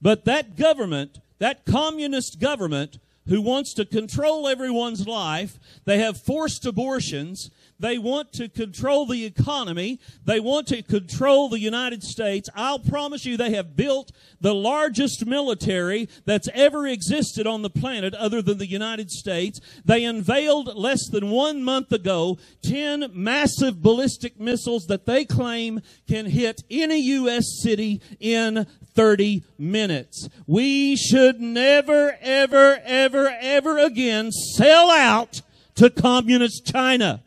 But 0.02 0.26
that 0.26 0.54
government, 0.54 1.18
that 1.38 1.64
communist 1.64 2.38
government 2.38 2.98
who 3.28 3.40
wants 3.40 3.74
to 3.74 3.84
control 3.84 4.48
everyone's 4.48 5.06
life, 5.06 5.58
they 5.84 5.98
have 5.98 6.20
forced 6.20 6.64
abortions, 6.64 7.50
they 7.78 7.98
want 7.98 8.32
to 8.34 8.48
control 8.48 9.06
the 9.06 9.24
economy. 9.24 10.00
They 10.24 10.40
want 10.40 10.66
to 10.68 10.82
control 10.82 11.48
the 11.48 11.58
United 11.58 12.02
States. 12.02 12.48
I'll 12.54 12.78
promise 12.78 13.26
you 13.26 13.36
they 13.36 13.52
have 13.52 13.76
built 13.76 14.12
the 14.40 14.54
largest 14.54 15.26
military 15.26 16.08
that's 16.24 16.48
ever 16.54 16.86
existed 16.86 17.46
on 17.46 17.62
the 17.62 17.70
planet 17.70 18.14
other 18.14 18.40
than 18.40 18.58
the 18.58 18.66
United 18.66 19.10
States. 19.10 19.60
They 19.84 20.04
unveiled 20.04 20.74
less 20.74 21.08
than 21.08 21.30
one 21.30 21.62
month 21.62 21.92
ago 21.92 22.38
10 22.62 23.10
massive 23.12 23.82
ballistic 23.82 24.40
missiles 24.40 24.86
that 24.86 25.06
they 25.06 25.24
claim 25.24 25.80
can 26.08 26.26
hit 26.26 26.62
any 26.70 27.00
U.S. 27.00 27.60
city 27.60 28.00
in 28.20 28.66
30 28.94 29.44
minutes. 29.58 30.28
We 30.46 30.96
should 30.96 31.40
never, 31.40 32.16
ever, 32.22 32.80
ever, 32.82 33.15
ever 33.24 33.78
again 33.78 34.30
sell 34.32 34.90
out 34.90 35.42
to 35.76 35.90
communist 35.90 36.66
China. 36.66 37.22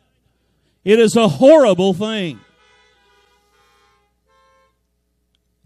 It 0.84 1.00
is 1.00 1.16
a 1.16 1.28
horrible 1.28 1.94
thing. 1.94 2.40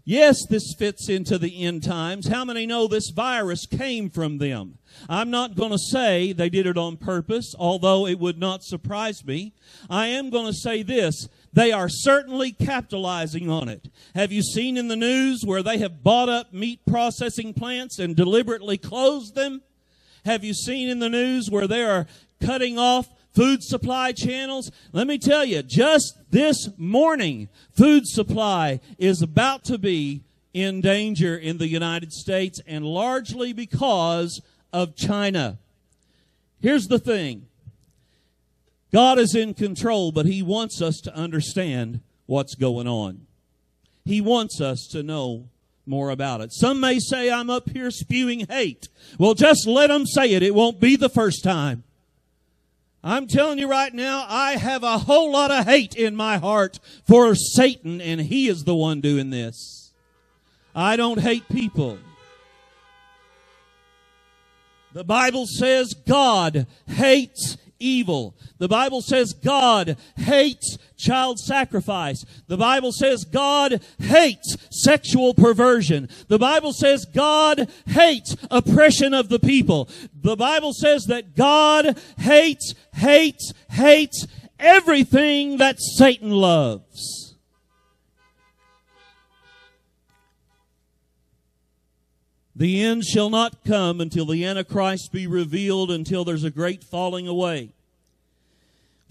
Yes, 0.06 0.44
this 0.50 0.74
fits 0.78 1.08
into 1.08 1.38
the 1.38 1.64
end 1.64 1.82
times. 1.82 2.28
How 2.28 2.44
many 2.44 2.66
know 2.66 2.86
this 2.86 3.08
virus 3.08 3.64
came 3.64 4.10
from 4.10 4.36
them? 4.36 4.76
I'm 5.08 5.30
not 5.30 5.54
going 5.54 5.70
to 5.70 5.78
say 5.78 6.32
they 6.32 6.50
did 6.50 6.66
it 6.66 6.76
on 6.76 6.98
purpose, 6.98 7.54
although 7.58 8.06
it 8.06 8.18
would 8.18 8.38
not 8.38 8.64
surprise 8.64 9.24
me. 9.24 9.54
I 9.88 10.08
am 10.08 10.28
going 10.28 10.44
to 10.44 10.52
say 10.52 10.82
this. 10.82 11.26
They 11.54 11.72
are 11.72 11.88
certainly 11.88 12.52
capitalizing 12.52 13.48
on 13.48 13.70
it. 13.70 13.88
Have 14.14 14.30
you 14.30 14.42
seen 14.42 14.76
in 14.76 14.88
the 14.88 14.96
news 14.96 15.42
where 15.42 15.62
they 15.62 15.78
have 15.78 16.02
bought 16.02 16.28
up 16.28 16.52
meat 16.52 16.80
processing 16.86 17.54
plants 17.54 17.98
and 17.98 18.14
deliberately 18.14 18.76
closed 18.76 19.34
them? 19.34 19.62
Have 20.24 20.44
you 20.44 20.54
seen 20.54 20.88
in 20.88 20.98
the 20.98 21.08
news 21.08 21.50
where 21.50 21.66
they 21.66 21.82
are 21.82 22.06
cutting 22.40 22.78
off 22.78 23.08
food 23.34 23.62
supply 23.62 24.12
channels. 24.12 24.70
Let 24.92 25.06
me 25.06 25.18
tell 25.18 25.44
you, 25.44 25.62
just 25.62 26.16
this 26.30 26.70
morning, 26.78 27.48
food 27.72 28.06
supply 28.06 28.80
is 28.96 29.22
about 29.22 29.64
to 29.64 29.76
be 29.76 30.22
in 30.52 30.80
danger 30.80 31.36
in 31.36 31.58
the 31.58 31.68
United 31.68 32.12
States 32.12 32.60
and 32.66 32.84
largely 32.84 33.52
because 33.52 34.40
of 34.72 34.94
China. 34.94 35.58
Here's 36.60 36.86
the 36.86 36.98
thing. 36.98 37.46
God 38.92 39.18
is 39.18 39.34
in 39.34 39.54
control, 39.54 40.12
but 40.12 40.26
He 40.26 40.42
wants 40.42 40.80
us 40.80 41.00
to 41.00 41.14
understand 41.14 42.00
what's 42.26 42.54
going 42.54 42.86
on. 42.86 43.26
He 44.04 44.20
wants 44.20 44.60
us 44.60 44.86
to 44.92 45.02
know 45.02 45.48
more 45.86 46.10
about 46.10 46.40
it. 46.40 46.52
Some 46.52 46.80
may 46.80 46.98
say 46.98 47.30
I'm 47.30 47.50
up 47.50 47.70
here 47.70 47.90
spewing 47.90 48.46
hate. 48.46 48.88
Well, 49.18 49.34
just 49.34 49.66
let 49.66 49.88
them 49.88 50.06
say 50.06 50.32
it. 50.32 50.42
It 50.42 50.54
won't 50.54 50.80
be 50.80 50.96
the 50.96 51.08
first 51.08 51.44
time. 51.44 51.84
I'm 53.02 53.26
telling 53.26 53.58
you 53.58 53.68
right 53.68 53.92
now, 53.92 54.24
I 54.28 54.52
have 54.52 54.82
a 54.82 54.98
whole 54.98 55.30
lot 55.30 55.50
of 55.50 55.66
hate 55.66 55.94
in 55.94 56.16
my 56.16 56.38
heart 56.38 56.80
for 57.06 57.34
Satan, 57.34 58.00
and 58.00 58.22
he 58.22 58.48
is 58.48 58.64
the 58.64 58.74
one 58.74 59.02
doing 59.02 59.28
this. 59.28 59.92
I 60.74 60.96
don't 60.96 61.20
hate 61.20 61.48
people. 61.50 61.98
The 64.94 65.04
Bible 65.04 65.46
says 65.46 65.92
God 65.92 66.66
hates 66.86 67.58
evil. 67.84 68.36
The 68.58 68.68
Bible 68.68 69.02
says 69.02 69.34
God 69.34 69.96
hates 70.16 70.78
child 70.96 71.38
sacrifice. 71.38 72.24
The 72.46 72.56
Bible 72.56 72.92
says 72.92 73.24
God 73.24 73.82
hates 73.98 74.56
sexual 74.70 75.34
perversion. 75.34 76.08
The 76.28 76.38
Bible 76.38 76.72
says 76.72 77.04
God 77.04 77.70
hates 77.86 78.36
oppression 78.50 79.12
of 79.12 79.28
the 79.28 79.38
people. 79.38 79.88
The 80.14 80.36
Bible 80.36 80.72
says 80.72 81.04
that 81.06 81.36
God 81.36 81.98
hates, 82.18 82.74
hates, 82.94 83.52
hates 83.70 84.26
everything 84.58 85.58
that 85.58 85.76
Satan 85.80 86.30
loves. 86.30 87.24
The 92.56 92.82
end 92.82 93.04
shall 93.04 93.30
not 93.30 93.64
come 93.64 94.00
until 94.00 94.26
the 94.26 94.44
Antichrist 94.44 95.10
be 95.12 95.26
revealed, 95.26 95.90
until 95.90 96.24
there's 96.24 96.44
a 96.44 96.50
great 96.50 96.84
falling 96.84 97.26
away. 97.26 97.73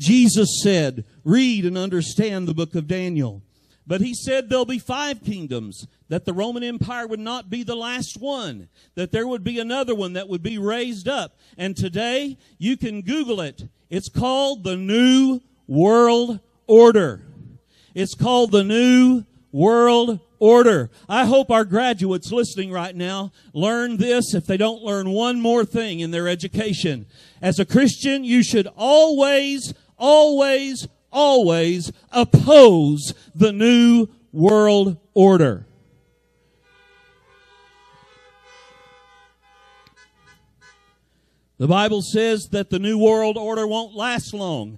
Jesus 0.03 0.61
said, 0.61 1.05
read 1.23 1.63
and 1.63 1.77
understand 1.77 2.45
the 2.45 2.53
book 2.53 2.75
of 2.75 2.87
Daniel. 2.87 3.41
But 3.87 4.01
he 4.01 4.13
said 4.13 4.49
there'll 4.49 4.65
be 4.65 4.79
five 4.79 5.23
kingdoms, 5.23 5.87
that 6.09 6.25
the 6.25 6.33
Roman 6.33 6.63
Empire 6.63 7.07
would 7.07 7.19
not 7.21 7.49
be 7.49 7.63
the 7.63 7.75
last 7.75 8.17
one, 8.19 8.67
that 8.95 9.11
there 9.11 9.27
would 9.27 9.43
be 9.43 9.59
another 9.59 9.95
one 9.95 10.13
that 10.13 10.27
would 10.27 10.43
be 10.43 10.57
raised 10.57 11.07
up. 11.07 11.37
And 11.57 11.75
today, 11.75 12.37
you 12.57 12.75
can 12.77 13.01
Google 13.01 13.39
it. 13.41 13.63
It's 13.89 14.09
called 14.09 14.63
the 14.63 14.77
New 14.77 15.39
World 15.67 16.39
Order. 16.67 17.21
It's 17.95 18.15
called 18.15 18.51
the 18.51 18.63
New 18.63 19.23
World 19.51 20.19
Order. 20.39 20.89
I 21.07 21.25
hope 21.25 21.49
our 21.49 21.63
graduates 21.63 22.31
listening 22.31 22.71
right 22.71 22.95
now 22.95 23.31
learn 23.53 23.97
this 23.97 24.33
if 24.33 24.45
they 24.45 24.57
don't 24.57 24.83
learn 24.83 25.09
one 25.09 25.39
more 25.39 25.63
thing 25.63 26.01
in 26.01 26.11
their 26.11 26.27
education. 26.27 27.05
As 27.41 27.59
a 27.59 27.65
Christian, 27.65 28.23
you 28.23 28.43
should 28.43 28.67
always 28.75 29.73
always, 30.03 30.85
always 31.13 31.93
oppose 32.11 33.13
the 33.33 33.53
New 33.53 34.07
World 34.33 34.97
Order. 35.13 35.65
The 41.57 41.67
Bible 41.67 42.01
says 42.01 42.49
that 42.51 42.69
the 42.69 42.79
New 42.79 42.97
World 42.97 43.37
Order 43.37 43.65
won't 43.65 43.95
last 43.95 44.33
long. 44.33 44.77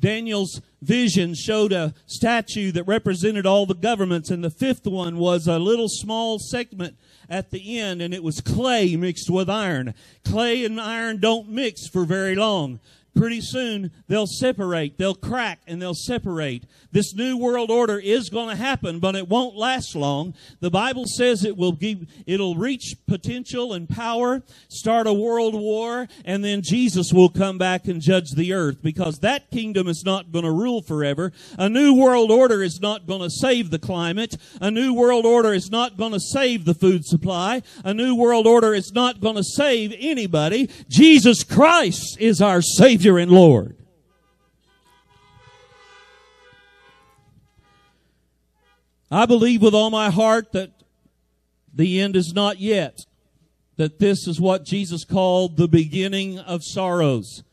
Daniel's 0.00 0.60
vision 0.82 1.34
showed 1.34 1.72
a 1.72 1.94
statue 2.06 2.72
that 2.72 2.84
represented 2.84 3.46
all 3.46 3.64
the 3.64 3.74
governments, 3.74 4.28
and 4.28 4.42
the 4.42 4.50
fifth 4.50 4.86
one 4.88 5.18
was 5.18 5.46
a 5.46 5.60
little 5.60 5.88
small 5.88 6.40
segment 6.40 6.96
at 7.30 7.50
the 7.50 7.78
end, 7.78 8.02
and 8.02 8.12
it 8.12 8.24
was 8.24 8.40
clay 8.40 8.96
mixed 8.96 9.30
with 9.30 9.48
iron. 9.48 9.94
Clay 10.24 10.64
and 10.64 10.80
iron 10.80 11.20
don't 11.20 11.48
mix 11.48 11.86
for 11.86 12.04
very 12.04 12.34
long 12.34 12.80
pretty 13.14 13.40
soon 13.40 13.90
they'll 14.06 14.26
separate, 14.26 14.96
they'll 14.96 15.14
crack, 15.14 15.60
and 15.66 15.82
they'll 15.82 15.94
separate. 15.94 16.64
This 16.92 17.14
new 17.14 17.36
world 17.36 17.70
order 17.70 17.98
is 17.98 18.30
going 18.30 18.48
to 18.48 18.56
happen, 18.56 19.00
but 19.00 19.14
it 19.14 19.28
won't 19.28 19.56
last 19.56 19.94
long. 19.94 20.34
The 20.60 20.70
Bible 20.70 21.04
says 21.06 21.44
it 21.44 21.56
will 21.56 21.72
give, 21.72 22.06
it'll 22.26 22.54
reach 22.54 22.94
potential 23.06 23.72
and 23.72 23.88
power, 23.88 24.42
start 24.68 25.06
a 25.06 25.12
world 25.12 25.54
war, 25.54 26.08
and 26.24 26.44
then 26.44 26.62
Jesus 26.62 27.12
will 27.12 27.28
come 27.28 27.58
back 27.58 27.88
and 27.88 28.00
judge 28.00 28.30
the 28.32 28.52
earth 28.52 28.82
because 28.82 29.18
that 29.18 29.50
kingdom 29.50 29.88
is 29.88 30.02
not 30.04 30.30
going 30.32 30.44
to 30.44 30.52
rule 30.52 30.80
forever. 30.82 31.32
A 31.58 31.68
new 31.68 31.94
world 31.94 32.30
order 32.30 32.62
is 32.62 32.80
not 32.80 33.06
going 33.06 33.22
to 33.22 33.30
save 33.30 33.70
the 33.70 33.78
climate. 33.78 34.36
A 34.60 34.70
new 34.70 34.94
world 34.94 35.26
order 35.26 35.52
is 35.52 35.70
not 35.70 35.96
going 35.96 36.12
to 36.12 36.20
save 36.20 36.64
the 36.64 36.74
food 36.74 37.04
supply. 37.04 37.62
A 37.84 37.92
new 37.92 38.14
world 38.14 38.46
order 38.46 38.74
is 38.74 38.92
not 38.92 39.20
going 39.20 39.36
to 39.36 39.44
save 39.44 39.94
anybody. 39.98 40.70
Jesus 40.88 41.42
Christ 41.42 42.16
is 42.20 42.40
our 42.40 42.62
Savior 42.62 42.97
and 43.06 43.30
Lord. 43.30 43.76
I 49.10 49.24
believe 49.24 49.62
with 49.62 49.74
all 49.74 49.90
my 49.90 50.10
heart 50.10 50.52
that 50.52 50.72
the 51.72 52.00
end 52.00 52.16
is 52.16 52.32
not 52.34 52.58
yet. 52.60 53.06
that 53.78 54.00
this 54.00 54.26
is 54.26 54.40
what 54.40 54.64
Jesus 54.64 55.04
called 55.04 55.56
the 55.56 55.68
beginning 55.68 56.38
of 56.38 56.62
sorrows. 56.64 57.44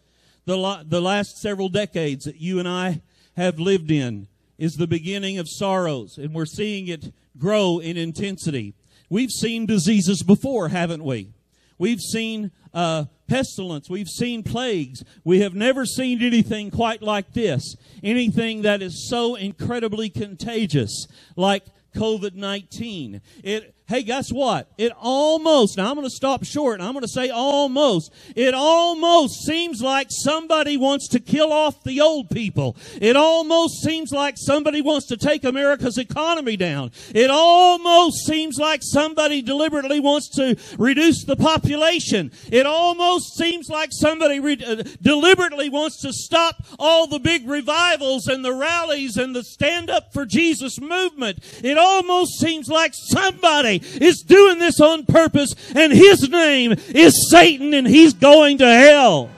The, 0.45 0.83
the 0.85 1.01
last 1.01 1.37
several 1.37 1.69
decades 1.69 2.25
that 2.25 2.41
you 2.41 2.59
and 2.59 2.67
I 2.67 3.01
have 3.37 3.59
lived 3.59 3.91
in 3.91 4.27
is 4.57 4.75
the 4.75 4.87
beginning 4.87 5.37
of 5.37 5.47
sorrows, 5.47 6.17
and 6.17 6.33
we're 6.33 6.45
seeing 6.45 6.87
it 6.87 7.13
grow 7.37 7.79
in 7.79 7.95
intensity. 7.95 8.73
We've 9.09 9.31
seen 9.31 9.65
diseases 9.65 10.23
before, 10.23 10.69
haven't 10.69 11.03
we? 11.03 11.29
We've 11.77 12.01
seen 12.01 12.51
uh, 12.73 13.05
pestilence. 13.27 13.89
We've 13.89 14.09
seen 14.09 14.43
plagues. 14.43 15.03
We 15.23 15.41
have 15.41 15.53
never 15.53 15.85
seen 15.85 16.21
anything 16.21 16.71
quite 16.71 17.01
like 17.01 17.33
this. 17.33 17.75
Anything 18.03 18.61
that 18.63 18.81
is 18.81 19.09
so 19.09 19.35
incredibly 19.35 20.09
contagious, 20.09 21.07
like 21.35 21.65
COVID 21.95 22.35
19. 22.35 23.21
It 23.43 23.74
Hey, 23.87 24.01
guess 24.01 24.31
what? 24.31 24.67
It 24.79 24.91
almost, 24.99 25.77
now 25.77 25.89
I'm 25.89 25.95
going 25.95 26.07
to 26.07 26.09
stop 26.09 26.43
short 26.43 26.79
and 26.79 26.87
I'm 26.87 26.93
going 26.93 27.03
to 27.03 27.07
say 27.07 27.29
almost, 27.29 28.11
it 28.35 28.55
almost 28.55 29.45
seems 29.45 29.79
like 29.79 30.07
somebody 30.09 30.75
wants 30.75 31.07
to 31.09 31.19
kill 31.19 31.53
off 31.53 31.83
the 31.83 32.01
old 32.01 32.31
people. 32.31 32.75
It 32.99 33.15
almost 33.15 33.83
seems 33.83 34.11
like 34.11 34.37
somebody 34.39 34.81
wants 34.81 35.05
to 35.09 35.17
take 35.17 35.43
America's 35.43 35.99
economy 35.99 36.57
down. 36.57 36.93
It 37.13 37.29
almost 37.29 38.25
seems 38.25 38.57
like 38.57 38.81
somebody 38.81 39.43
deliberately 39.43 39.99
wants 39.99 40.29
to 40.37 40.57
reduce 40.79 41.23
the 41.23 41.35
population. 41.35 42.31
It 42.51 42.65
almost 42.65 43.37
seems 43.37 43.69
like 43.69 43.89
somebody 43.91 44.39
re- 44.39 44.65
uh, 44.65 44.81
deliberately 44.99 45.69
wants 45.69 46.01
to 46.01 46.11
stop 46.11 46.65
all 46.79 47.05
the 47.05 47.19
big 47.19 47.47
revivals 47.47 48.25
and 48.25 48.43
the 48.43 48.53
rallies 48.53 49.15
and 49.15 49.35
the 49.35 49.43
stand 49.43 49.91
up 49.91 50.11
for 50.11 50.25
Jesus 50.25 50.81
movement. 50.81 51.37
It 51.63 51.77
almost 51.77 52.39
seems 52.39 52.67
like 52.67 52.95
somebody 52.95 53.74
is 53.83 54.21
doing 54.21 54.59
this 54.59 54.79
on 54.79 55.05
purpose, 55.05 55.53
and 55.75 55.91
his 55.91 56.29
name 56.29 56.73
is 56.89 57.29
Satan, 57.29 57.73
and 57.73 57.87
he's 57.87 58.13
going 58.13 58.57
to 58.59 58.67
hell. 58.67 59.29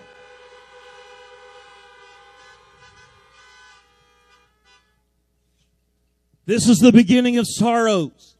This 6.45 6.69
is 6.69 6.79
the 6.79 6.93
beginning 6.93 7.37
of 7.37 7.45
sorrows. 7.45 8.35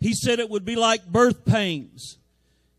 He 0.00 0.14
said 0.14 0.38
it 0.38 0.48
would 0.48 0.64
be 0.64 0.76
like 0.76 1.06
birth 1.06 1.44
pains. 1.44 2.18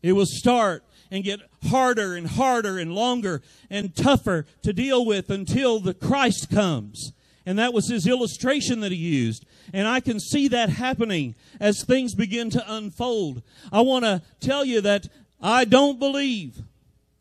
It 0.02 0.12
will 0.12 0.26
start 0.26 0.84
and 1.10 1.22
get 1.22 1.40
harder 1.68 2.14
and 2.14 2.26
harder 2.26 2.78
and 2.78 2.94
longer 2.94 3.42
and 3.68 3.94
tougher 3.94 4.46
to 4.62 4.72
deal 4.72 5.04
with 5.04 5.28
until 5.28 5.80
the 5.80 5.92
Christ 5.92 6.50
comes. 6.50 7.12
And 7.46 7.60
that 7.60 7.72
was 7.72 7.88
his 7.88 8.08
illustration 8.08 8.80
that 8.80 8.90
he 8.90 8.98
used. 8.98 9.46
And 9.72 9.86
I 9.86 10.00
can 10.00 10.18
see 10.18 10.48
that 10.48 10.68
happening 10.68 11.36
as 11.60 11.84
things 11.84 12.14
begin 12.14 12.50
to 12.50 12.74
unfold. 12.74 13.42
I 13.72 13.82
want 13.82 14.04
to 14.04 14.22
tell 14.40 14.64
you 14.64 14.80
that 14.80 15.08
I 15.40 15.64
don't 15.64 16.00
believe, 16.00 16.58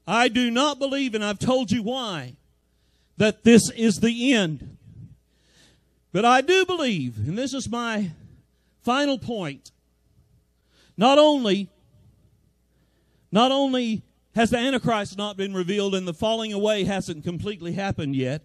I 0.08 0.28
do 0.28 0.50
not 0.50 0.80
believe, 0.80 1.14
and 1.14 1.24
I've 1.24 1.40
told 1.40 1.72
you 1.72 1.84
why, 1.84 2.38
that 3.18 3.44
this 3.44 3.70
is 3.72 3.98
the 3.98 4.34
end. 4.34 4.78
But 6.12 6.26
I 6.26 6.42
do 6.42 6.66
believe, 6.66 7.18
and 7.18 7.38
this 7.38 7.54
is 7.54 7.70
my 7.70 8.12
final 8.84 9.20
point, 9.20 9.72
not 10.98 11.20
only, 11.20 11.70
not 13.32 13.52
only 13.52 14.02
has 14.34 14.50
the 14.50 14.58
Antichrist 14.58 15.18
not 15.18 15.38
been 15.38 15.54
revealed 15.54 15.94
and 15.94 16.08
the 16.08 16.14
falling 16.14 16.54
away 16.54 16.84
hasn't 16.86 17.24
completely 17.24 17.74
happened 17.74 18.16
yet, 18.16 18.44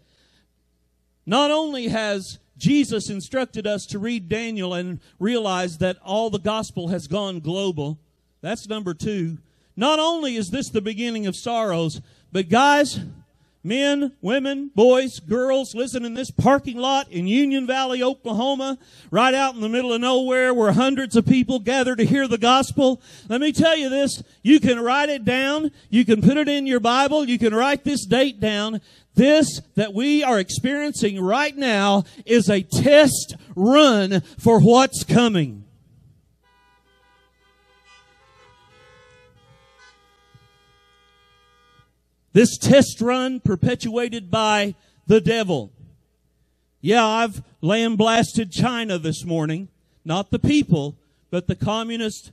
not 1.27 1.51
only 1.51 1.89
has 1.89 2.39
Jesus 2.57 3.09
instructed 3.09 3.67
us 3.67 3.87
to 3.87 3.99
read 3.99 4.29
Daniel 4.29 4.75
and 4.75 5.01
realize 5.19 5.79
that 5.79 5.97
all 6.05 6.31
the 6.31 6.39
gospel 6.39 6.89
has 6.89 7.07
gone 7.07 7.41
global, 7.41 7.99
that's 8.41 8.69
number 8.69 8.95
two. 8.95 9.39
Not 9.77 9.99
only 9.99 10.37
is 10.37 10.51
this 10.51 10.69
the 10.69 10.83
beginning 10.83 11.27
of 11.27 11.37
sorrows, 11.37 12.03
but 12.33 12.49
guys, 12.49 13.01
men, 13.63 14.13
women, 14.21 14.71
boys, 14.75 15.21
girls, 15.21 15.75
listen 15.75 16.05
in 16.05 16.15
this 16.15 16.31
parking 16.31 16.79
lot 16.79 17.11
in 17.11 17.27
Union 17.27 17.67
Valley, 17.67 18.03
Oklahoma, 18.03 18.79
right 19.11 19.35
out 19.35 19.55
in 19.55 19.61
the 19.61 19.69
middle 19.69 19.93
of 19.93 20.01
nowhere 20.01 20.55
where 20.55 20.73
hundreds 20.73 21.17
of 21.17 21.27
people 21.27 21.59
gather 21.59 21.95
to 21.95 22.05
hear 22.05 22.27
the 22.27 22.39
gospel. 22.39 23.03
Let 23.29 23.41
me 23.41 23.53
tell 23.53 23.77
you 23.77 23.89
this. 23.89 24.23
You 24.43 24.61
can 24.61 24.81
write 24.81 25.09
it 25.09 25.25
down. 25.25 25.71
You 25.91 26.05
can 26.05 26.23
put 26.23 26.37
it 26.37 26.49
in 26.49 26.67
your 26.67 26.81
Bible. 26.81 27.25
You 27.25 27.39
can 27.39 27.55
write 27.55 27.85
this 27.85 28.07
date 28.07 28.41
down. 28.41 28.81
This 29.15 29.61
that 29.75 29.93
we 29.93 30.23
are 30.23 30.39
experiencing 30.39 31.21
right 31.21 31.57
now 31.57 32.05
is 32.25 32.49
a 32.49 32.63
test 32.63 33.35
run 33.55 34.23
for 34.39 34.61
what's 34.61 35.05
coming. 35.05 35.60
This 42.33 42.57
test 42.57 43.01
run 43.01 43.41
perpetuated 43.41 44.31
by 44.31 44.75
the 45.07 45.21
devil. 45.21 45.73
Yeah, 46.81 47.05
I've 47.05 47.43
lambasted 47.61 48.53
China 48.53 48.99
this 48.99 49.25
morning. 49.25 49.69
Not 50.05 50.31
the 50.31 50.39
people, 50.39 50.97
but 51.31 51.47
the 51.47 51.57
communist 51.57 52.33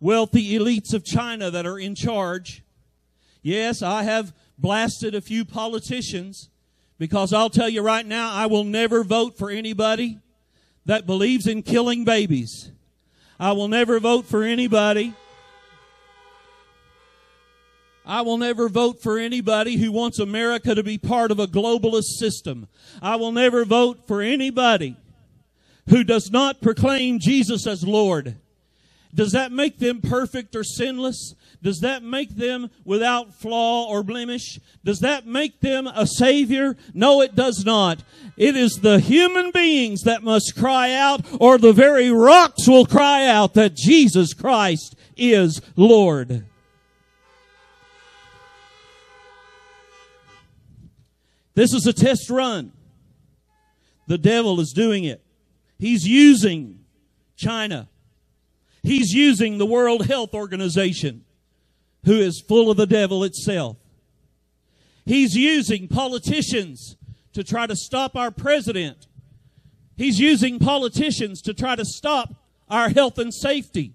wealthy 0.00 0.58
elites 0.58 0.92
of 0.94 1.04
China 1.04 1.50
that 1.50 1.66
are 1.66 1.78
in 1.78 1.94
charge. 1.94 2.62
Yes, 3.42 3.82
I 3.82 4.02
have 4.02 4.32
blasted 4.58 5.14
a 5.14 5.20
few 5.20 5.44
politicians 5.44 6.48
because 6.98 7.32
I'll 7.32 7.50
tell 7.50 7.68
you 7.68 7.82
right 7.82 8.06
now, 8.06 8.32
I 8.32 8.46
will 8.46 8.64
never 8.64 9.04
vote 9.04 9.36
for 9.36 9.50
anybody 9.50 10.18
that 10.86 11.06
believes 11.06 11.46
in 11.46 11.62
killing 11.62 12.04
babies. 12.04 12.70
I 13.38 13.52
will 13.52 13.68
never 13.68 14.00
vote 14.00 14.24
for 14.24 14.42
anybody. 14.42 15.14
I 18.04 18.22
will 18.22 18.38
never 18.38 18.68
vote 18.68 19.00
for 19.02 19.18
anybody 19.18 19.76
who 19.76 19.92
wants 19.92 20.18
America 20.18 20.74
to 20.74 20.82
be 20.82 20.98
part 20.98 21.30
of 21.30 21.38
a 21.38 21.46
globalist 21.46 22.18
system. 22.18 22.68
I 23.00 23.16
will 23.16 23.32
never 23.32 23.64
vote 23.64 24.06
for 24.06 24.20
anybody 24.20 24.96
who 25.88 26.04
does 26.04 26.30
not 26.30 26.60
proclaim 26.60 27.18
Jesus 27.20 27.66
as 27.66 27.84
Lord. 27.84 28.36
Does 29.14 29.32
that 29.32 29.52
make 29.52 29.78
them 29.78 30.00
perfect 30.00 30.56
or 30.56 30.64
sinless? 30.64 31.34
Does 31.62 31.80
that 31.80 32.02
make 32.02 32.30
them 32.30 32.70
without 32.84 33.34
flaw 33.34 33.86
or 33.86 34.02
blemish? 34.02 34.58
Does 34.84 35.00
that 35.00 35.26
make 35.26 35.60
them 35.60 35.86
a 35.86 36.06
savior? 36.06 36.76
No, 36.92 37.20
it 37.20 37.36
does 37.36 37.64
not. 37.64 38.02
It 38.36 38.56
is 38.56 38.80
the 38.80 38.98
human 38.98 39.52
beings 39.52 40.02
that 40.02 40.24
must 40.24 40.56
cry 40.56 40.92
out 40.92 41.20
or 41.40 41.58
the 41.58 41.72
very 41.72 42.10
rocks 42.10 42.66
will 42.66 42.86
cry 42.86 43.26
out 43.26 43.54
that 43.54 43.76
Jesus 43.76 44.34
Christ 44.34 44.96
is 45.16 45.60
Lord. 45.76 46.46
This 51.54 51.72
is 51.72 51.86
a 51.86 51.92
test 51.92 52.30
run. 52.30 52.72
The 54.06 54.18
devil 54.18 54.60
is 54.60 54.72
doing 54.72 55.04
it. 55.04 55.22
He's 55.78 56.06
using 56.06 56.80
China 57.36 57.88
He's 58.82 59.12
using 59.12 59.58
the 59.58 59.66
World 59.66 60.06
Health 60.06 60.34
Organization, 60.34 61.24
who 62.04 62.18
is 62.18 62.40
full 62.40 62.70
of 62.70 62.76
the 62.76 62.86
devil 62.86 63.22
itself. 63.22 63.76
He's 65.04 65.36
using 65.36 65.88
politicians 65.88 66.96
to 67.32 67.44
try 67.44 67.66
to 67.66 67.76
stop 67.76 68.16
our 68.16 68.30
president. 68.30 69.06
He's 69.96 70.18
using 70.18 70.58
politicians 70.58 71.42
to 71.42 71.54
try 71.54 71.76
to 71.76 71.84
stop 71.84 72.34
our 72.68 72.88
health 72.88 73.18
and 73.18 73.32
safety. 73.32 73.94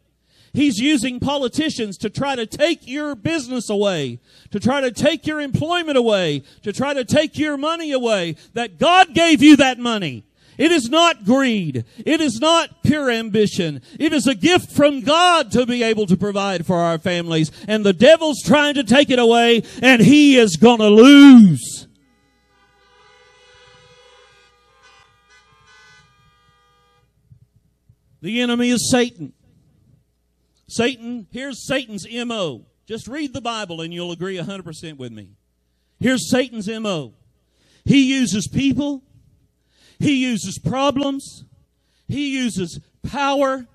He's 0.58 0.80
using 0.80 1.20
politicians 1.20 2.00
to 2.00 2.10
try 2.10 2.36
to 2.36 2.48
take 2.48 2.88
your 2.88 3.14
business 3.14 3.70
away, 3.70 4.20
to 4.50 4.60
try 4.60 4.82
to 4.82 4.90
take 4.90 5.28
your 5.28 5.40
employment 5.40 6.00
away, 6.00 6.42
to 6.64 6.74
try 6.74 6.96
to 6.96 7.06
take 7.06 7.38
your 7.38 7.58
money 7.58 7.92
away. 7.92 8.38
That 8.56 8.80
God 8.80 9.14
gave 9.14 9.44
you 9.44 9.56
that 9.58 9.78
money. 9.78 10.26
It 10.58 10.72
is 10.72 10.90
not 10.90 11.26
greed. 11.26 11.86
It 12.00 12.22
is 12.22 12.40
not 12.40 12.82
pure 12.82 13.12
ambition. 13.12 13.84
It 14.00 14.14
is 14.14 14.26
a 14.26 14.34
gift 14.34 14.72
from 14.72 15.02
God 15.02 15.52
to 15.52 15.68
be 15.68 15.84
able 15.84 16.08
to 16.08 16.18
provide 16.18 16.66
for 16.66 16.78
our 16.78 16.98
families. 16.98 17.52
And 17.68 17.86
the 17.86 17.94
devil's 17.94 18.42
trying 18.42 18.74
to 18.74 18.84
take 18.84 19.12
it 19.12 19.20
away 19.20 19.62
and 19.84 20.02
he 20.02 20.38
is 20.38 20.58
gonna 20.58 20.90
lose. 20.90 21.86
The 28.24 28.42
enemy 28.42 28.72
is 28.72 28.90
Satan. 28.90 29.34
Satan, 30.68 31.28
here's 31.32 31.66
Satan's 31.66 32.06
MO. 32.12 32.66
Just 32.86 33.08
read 33.08 33.34
the 33.34 33.42
Bible 33.42 33.82
and 33.82 33.94
you'll 33.94 34.12
agree 34.12 34.38
100% 34.38 34.98
with 34.98 35.12
me. 35.12 35.32
Here's 36.00 36.30
Satan's 36.30 36.68
MO. 36.68 37.14
He 37.86 38.14
uses 38.14 38.48
people 38.48 39.04
he 40.00 40.24
uses 40.24 40.60
problems. 40.60 41.44
He 42.08 42.30
uses 42.30 42.80
power. 43.04 43.68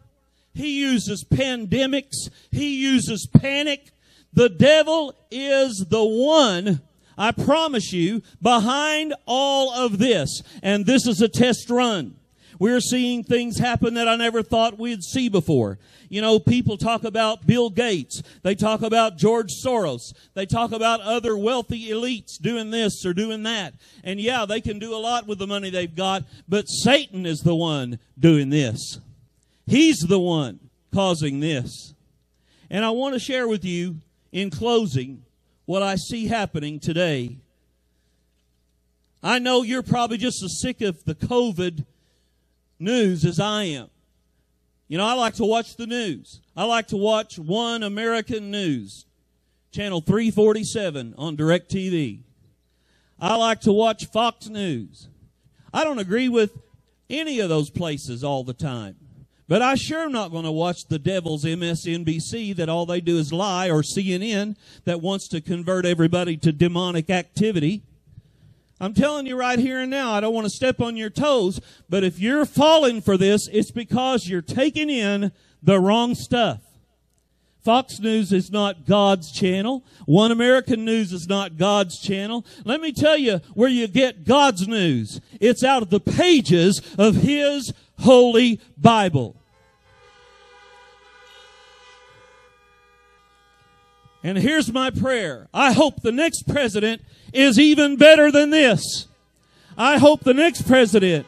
He 0.54 0.80
uses 0.80 1.24
pandemics. 1.24 2.30
He 2.50 2.76
uses 2.76 3.26
panic. 3.26 3.90
The 4.32 4.48
devil 4.48 5.14
is 5.30 5.86
the 5.88 6.04
one, 6.04 6.80
I 7.18 7.32
promise 7.32 7.92
you, 7.92 8.22
behind 8.40 9.14
all 9.26 9.72
of 9.72 9.98
this. 9.98 10.42
And 10.62 10.86
this 10.86 11.06
is 11.06 11.20
a 11.20 11.28
test 11.28 11.68
run. 11.68 12.16
We're 12.58 12.80
seeing 12.80 13.24
things 13.24 13.58
happen 13.58 13.94
that 13.94 14.08
I 14.08 14.16
never 14.16 14.42
thought 14.42 14.78
we'd 14.78 15.02
see 15.02 15.28
before. 15.28 15.78
You 16.08 16.20
know, 16.20 16.38
people 16.38 16.76
talk 16.76 17.04
about 17.04 17.46
Bill 17.46 17.70
Gates. 17.70 18.22
They 18.42 18.54
talk 18.54 18.82
about 18.82 19.16
George 19.16 19.50
Soros. 19.64 20.12
They 20.34 20.46
talk 20.46 20.72
about 20.72 21.00
other 21.00 21.36
wealthy 21.36 21.88
elites 21.88 22.40
doing 22.40 22.70
this 22.70 23.04
or 23.06 23.14
doing 23.14 23.42
that. 23.44 23.74
And 24.04 24.20
yeah, 24.20 24.44
they 24.44 24.60
can 24.60 24.78
do 24.78 24.94
a 24.94 24.98
lot 24.98 25.26
with 25.26 25.38
the 25.38 25.46
money 25.46 25.70
they've 25.70 25.94
got, 25.94 26.24
but 26.48 26.68
Satan 26.68 27.24
is 27.24 27.40
the 27.40 27.54
one 27.54 27.98
doing 28.18 28.50
this. 28.50 29.00
He's 29.66 30.00
the 30.00 30.20
one 30.20 30.60
causing 30.92 31.40
this. 31.40 31.94
And 32.70 32.84
I 32.84 32.90
want 32.90 33.14
to 33.14 33.20
share 33.20 33.48
with 33.48 33.64
you 33.64 33.96
in 34.32 34.50
closing 34.50 35.22
what 35.64 35.82
I 35.82 35.96
see 35.96 36.26
happening 36.26 36.80
today. 36.80 37.36
I 39.22 39.38
know 39.38 39.62
you're 39.62 39.82
probably 39.82 40.16
just 40.16 40.42
as 40.42 40.60
sick 40.60 40.80
of 40.80 41.04
the 41.04 41.14
COVID 41.14 41.84
news 42.82 43.24
as 43.24 43.40
I 43.40 43.64
am. 43.64 43.88
You 44.88 44.98
know, 44.98 45.06
I 45.06 45.14
like 45.14 45.34
to 45.34 45.44
watch 45.44 45.76
the 45.76 45.86
news. 45.86 46.40
I 46.54 46.64
like 46.64 46.88
to 46.88 46.96
watch 46.98 47.38
One 47.38 47.82
American 47.82 48.50
News, 48.50 49.06
channel 49.70 50.02
347 50.02 51.14
on 51.16 51.36
DirecTV. 51.36 52.20
I 53.18 53.36
like 53.36 53.60
to 53.62 53.72
watch 53.72 54.06
Fox 54.06 54.48
News. 54.48 55.08
I 55.72 55.84
don't 55.84 55.98
agree 55.98 56.28
with 56.28 56.50
any 57.08 57.40
of 57.40 57.48
those 57.48 57.70
places 57.70 58.22
all 58.22 58.44
the 58.44 58.52
time. 58.52 58.96
But 59.48 59.62
I 59.62 59.74
sure 59.74 60.00
am 60.00 60.12
not 60.12 60.30
going 60.30 60.44
to 60.44 60.52
watch 60.52 60.86
the 60.86 60.98
devil's 60.98 61.44
MSNBC 61.44 62.56
that 62.56 62.68
all 62.68 62.86
they 62.86 63.00
do 63.00 63.18
is 63.18 63.32
lie 63.32 63.70
or 63.70 63.82
CNN 63.82 64.56
that 64.84 65.00
wants 65.00 65.28
to 65.28 65.40
convert 65.40 65.84
everybody 65.84 66.36
to 66.38 66.52
demonic 66.52 67.10
activity. 67.10 67.82
I'm 68.82 68.94
telling 68.94 69.28
you 69.28 69.36
right 69.36 69.60
here 69.60 69.78
and 69.78 69.92
now, 69.92 70.12
I 70.12 70.18
don't 70.18 70.34
want 70.34 70.44
to 70.44 70.50
step 70.50 70.80
on 70.80 70.96
your 70.96 71.08
toes, 71.08 71.60
but 71.88 72.02
if 72.02 72.18
you're 72.18 72.44
falling 72.44 73.00
for 73.00 73.16
this, 73.16 73.48
it's 73.52 73.70
because 73.70 74.26
you're 74.26 74.42
taking 74.42 74.90
in 74.90 75.30
the 75.62 75.78
wrong 75.78 76.16
stuff. 76.16 76.62
Fox 77.62 78.00
News 78.00 78.32
is 78.32 78.50
not 78.50 78.84
God's 78.84 79.30
channel. 79.30 79.84
One 80.04 80.32
American 80.32 80.84
News 80.84 81.12
is 81.12 81.28
not 81.28 81.56
God's 81.56 82.00
channel. 82.00 82.44
Let 82.64 82.80
me 82.80 82.90
tell 82.90 83.16
you 83.16 83.40
where 83.54 83.68
you 83.68 83.86
get 83.86 84.24
God's 84.24 84.66
news. 84.66 85.20
It's 85.40 85.62
out 85.62 85.82
of 85.82 85.90
the 85.90 86.00
pages 86.00 86.82
of 86.98 87.14
His 87.14 87.72
Holy 88.00 88.60
Bible. 88.76 89.36
And 94.24 94.38
here's 94.38 94.72
my 94.72 94.90
prayer. 94.90 95.48
I 95.54 95.70
hope 95.70 96.02
the 96.02 96.10
next 96.10 96.48
president 96.48 97.02
is 97.32 97.58
even 97.58 97.96
better 97.96 98.30
than 98.30 98.50
this. 98.50 99.06
I 99.76 99.98
hope 99.98 100.20
the 100.22 100.34
next 100.34 100.62
president 100.62 101.26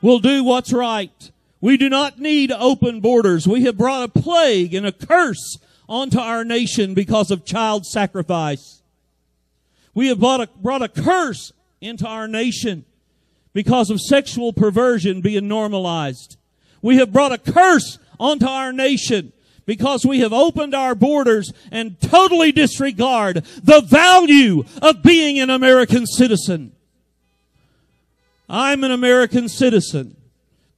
will 0.00 0.18
do 0.18 0.44
what's 0.44 0.72
right. 0.72 1.30
We 1.60 1.76
do 1.76 1.88
not 1.88 2.18
need 2.20 2.52
open 2.52 3.00
borders. 3.00 3.48
We 3.48 3.64
have 3.64 3.76
brought 3.76 4.04
a 4.04 4.20
plague 4.20 4.74
and 4.74 4.86
a 4.86 4.92
curse 4.92 5.58
onto 5.88 6.18
our 6.18 6.44
nation 6.44 6.94
because 6.94 7.30
of 7.30 7.44
child 7.44 7.86
sacrifice. 7.86 8.82
We 9.94 10.08
have 10.08 10.20
brought 10.20 10.42
a, 10.42 10.48
brought 10.60 10.82
a 10.82 10.88
curse 10.88 11.52
into 11.80 12.06
our 12.06 12.28
nation 12.28 12.84
because 13.52 13.90
of 13.90 14.00
sexual 14.00 14.52
perversion 14.52 15.20
being 15.20 15.48
normalized. 15.48 16.36
We 16.82 16.98
have 16.98 17.12
brought 17.12 17.32
a 17.32 17.38
curse 17.38 17.98
onto 18.20 18.46
our 18.46 18.72
nation 18.72 19.32
because 19.68 20.06
we 20.06 20.20
have 20.20 20.32
opened 20.32 20.74
our 20.74 20.94
borders 20.94 21.52
and 21.70 22.00
totally 22.00 22.50
disregard 22.50 23.44
the 23.62 23.82
value 23.82 24.64
of 24.80 25.02
being 25.02 25.38
an 25.38 25.50
American 25.50 26.06
citizen. 26.06 26.72
I'm 28.48 28.82
an 28.82 28.90
American 28.90 29.46
citizen, 29.46 30.16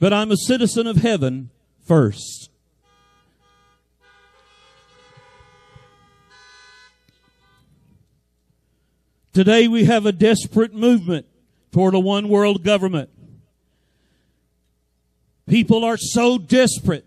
but 0.00 0.12
I'm 0.12 0.33
a 0.33 0.37
citizen 0.37 0.88
of 0.88 0.96
heaven 0.96 1.50
first. 1.87 2.50
Today 9.33 9.68
we 9.68 9.85
have 9.85 10.05
a 10.05 10.11
desperate 10.11 10.74
movement 10.74 11.26
toward 11.70 11.94
a 11.94 12.00
one 12.00 12.29
world 12.29 12.64
government. 12.64 13.09
People 15.46 15.85
are 15.85 15.96
so 15.96 16.38
desperate 16.38 17.07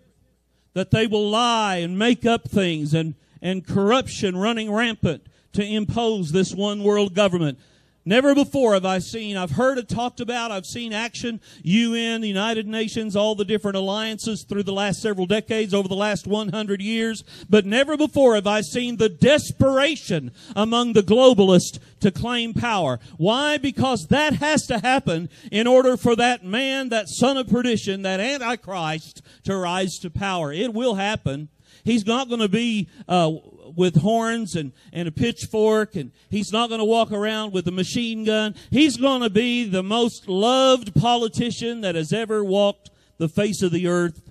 that 0.73 0.91
they 0.91 1.07
will 1.07 1.29
lie 1.29 1.77
and 1.77 1.97
make 1.97 2.25
up 2.25 2.47
things 2.47 2.93
and, 2.93 3.15
and 3.41 3.65
corruption 3.65 4.37
running 4.37 4.71
rampant 4.71 5.25
to 5.53 5.63
impose 5.63 6.31
this 6.31 6.53
one 6.53 6.83
world 6.83 7.13
government. 7.13 7.59
Never 8.05 8.35
before 8.35 8.73
have 8.73 8.83
I 8.83 8.99
seen, 8.99 9.37
I've 9.37 9.51
heard 9.51 9.77
it 9.77 9.87
talked 9.87 10.19
about, 10.19 10.51
I've 10.51 10.65
seen 10.65 10.91
action, 10.91 11.39
UN, 11.61 12.19
the 12.19 12.27
United 12.27 12.67
Nations, 12.67 13.15
all 13.15 13.33
the 13.33 13.45
different 13.45 13.77
alliances 13.77 14.43
through 14.43 14.63
the 14.63 14.73
last 14.73 15.01
several 15.01 15.25
decades, 15.25 15.73
over 15.73 15.87
the 15.87 15.95
last 15.95 16.27
100 16.27 16.81
years, 16.81 17.23
but 17.49 17.65
never 17.65 17.95
before 17.95 18.35
have 18.35 18.45
I 18.45 18.59
seen 18.59 18.97
the 18.97 19.07
desperation 19.07 20.31
among 20.53 20.93
the 20.93 21.01
globalists 21.01 21.79
to 22.01 22.11
claim 22.11 22.53
power. 22.53 22.99
Why? 23.15 23.57
Because 23.57 24.07
that 24.07 24.33
has 24.33 24.67
to 24.67 24.79
happen 24.79 25.29
in 25.49 25.65
order 25.65 25.95
for 25.95 26.17
that 26.17 26.43
man, 26.43 26.89
that 26.89 27.07
son 27.07 27.37
of 27.37 27.47
perdition, 27.47 28.01
that 28.01 28.19
Antichrist 28.19 29.21
to 29.45 29.55
rise 29.55 29.97
to 29.99 30.09
power. 30.09 30.51
It 30.51 30.73
will 30.73 30.95
happen. 30.95 31.47
He's 31.85 32.05
not 32.05 32.27
going 32.27 32.41
to 32.41 32.49
be 32.49 32.89
uh, 33.07 33.31
with 33.75 33.97
horns 33.97 34.55
and, 34.55 34.71
and 34.91 35.07
a 35.07 35.11
pitchfork, 35.11 35.95
and 35.95 36.11
he's 36.29 36.51
not 36.51 36.69
going 36.69 36.79
to 36.79 36.85
walk 36.85 37.11
around 37.11 37.53
with 37.53 37.67
a 37.67 37.71
machine 37.71 38.23
gun. 38.23 38.55
He's 38.71 38.97
going 38.97 39.21
to 39.21 39.29
be 39.29 39.65
the 39.65 39.83
most 39.83 40.27
loved 40.27 40.95
politician 40.95 41.81
that 41.81 41.95
has 41.95 42.13
ever 42.13 42.43
walked 42.43 42.89
the 43.17 43.29
face 43.29 43.61
of 43.61 43.71
the 43.71 43.87
earth. 43.87 44.21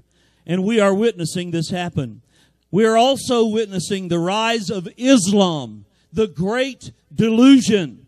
And 0.47 0.65
we 0.65 0.81
are 0.81 0.95
witnessing 0.95 1.51
this 1.51 1.71
happen. 1.71 2.23
We 2.71 2.85
are 2.87 2.97
also 2.97 3.47
witnessing 3.47 4.09
the 4.09 4.19
rise 4.19 4.71
of 4.71 4.89
Islam, 4.97 5.85
the 6.13 6.27
great 6.27 6.93
delusion. 7.15 8.07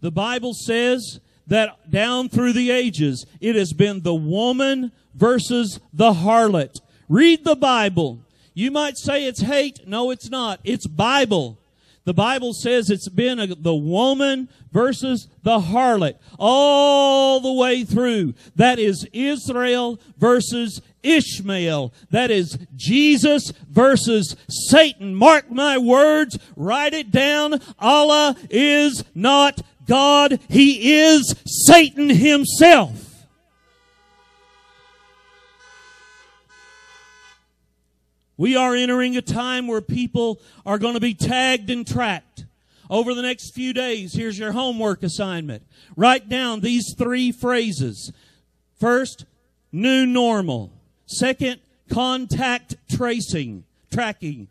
The 0.00 0.10
Bible 0.10 0.52
says 0.54 1.20
that 1.46 1.90
down 1.90 2.28
through 2.28 2.52
the 2.52 2.70
ages, 2.70 3.24
it 3.40 3.56
has 3.56 3.72
been 3.72 4.02
the 4.02 4.14
woman 4.14 4.92
versus 5.14 5.80
the 5.92 6.12
harlot. 6.12 6.80
Read 7.08 7.44
the 7.44 7.56
Bible. 7.56 8.20
You 8.54 8.70
might 8.70 8.98
say 8.98 9.26
it's 9.26 9.42
hate. 9.42 9.86
No, 9.86 10.10
it's 10.10 10.30
not. 10.30 10.60
It's 10.64 10.86
Bible. 10.86 11.58
The 12.04 12.14
Bible 12.14 12.52
says 12.52 12.90
it's 12.90 13.08
been 13.08 13.38
a, 13.38 13.46
the 13.46 13.74
woman 13.74 14.48
versus 14.72 15.28
the 15.44 15.60
harlot 15.60 16.16
all 16.38 17.40
the 17.40 17.52
way 17.52 17.84
through. 17.84 18.34
That 18.56 18.80
is 18.80 19.06
Israel 19.12 20.00
versus 20.18 20.82
Ishmael. 21.04 21.92
That 22.10 22.30
is 22.30 22.58
Jesus 22.74 23.52
versus 23.70 24.34
Satan. 24.48 25.14
Mark 25.14 25.50
my 25.50 25.78
words. 25.78 26.38
Write 26.56 26.94
it 26.94 27.12
down. 27.12 27.60
Allah 27.78 28.36
is 28.50 29.04
not 29.14 29.62
God. 29.86 30.40
He 30.48 30.94
is 31.00 31.36
Satan 31.46 32.10
himself. 32.10 33.01
We 38.36 38.56
are 38.56 38.74
entering 38.74 39.16
a 39.16 39.22
time 39.22 39.66
where 39.66 39.80
people 39.80 40.40
are 40.64 40.78
going 40.78 40.94
to 40.94 41.00
be 41.00 41.14
tagged 41.14 41.70
and 41.70 41.86
tracked. 41.86 42.46
Over 42.90 43.14
the 43.14 43.22
next 43.22 43.54
few 43.54 43.72
days, 43.72 44.14
here's 44.14 44.38
your 44.38 44.52
homework 44.52 45.02
assignment. 45.02 45.64
Write 45.96 46.28
down 46.28 46.60
these 46.60 46.94
three 46.96 47.32
phrases. 47.32 48.12
First, 48.78 49.24
new 49.70 50.04
normal. 50.06 50.72
Second, 51.06 51.60
contact 51.90 52.76
tracing, 52.90 53.64
tracking. 53.90 54.48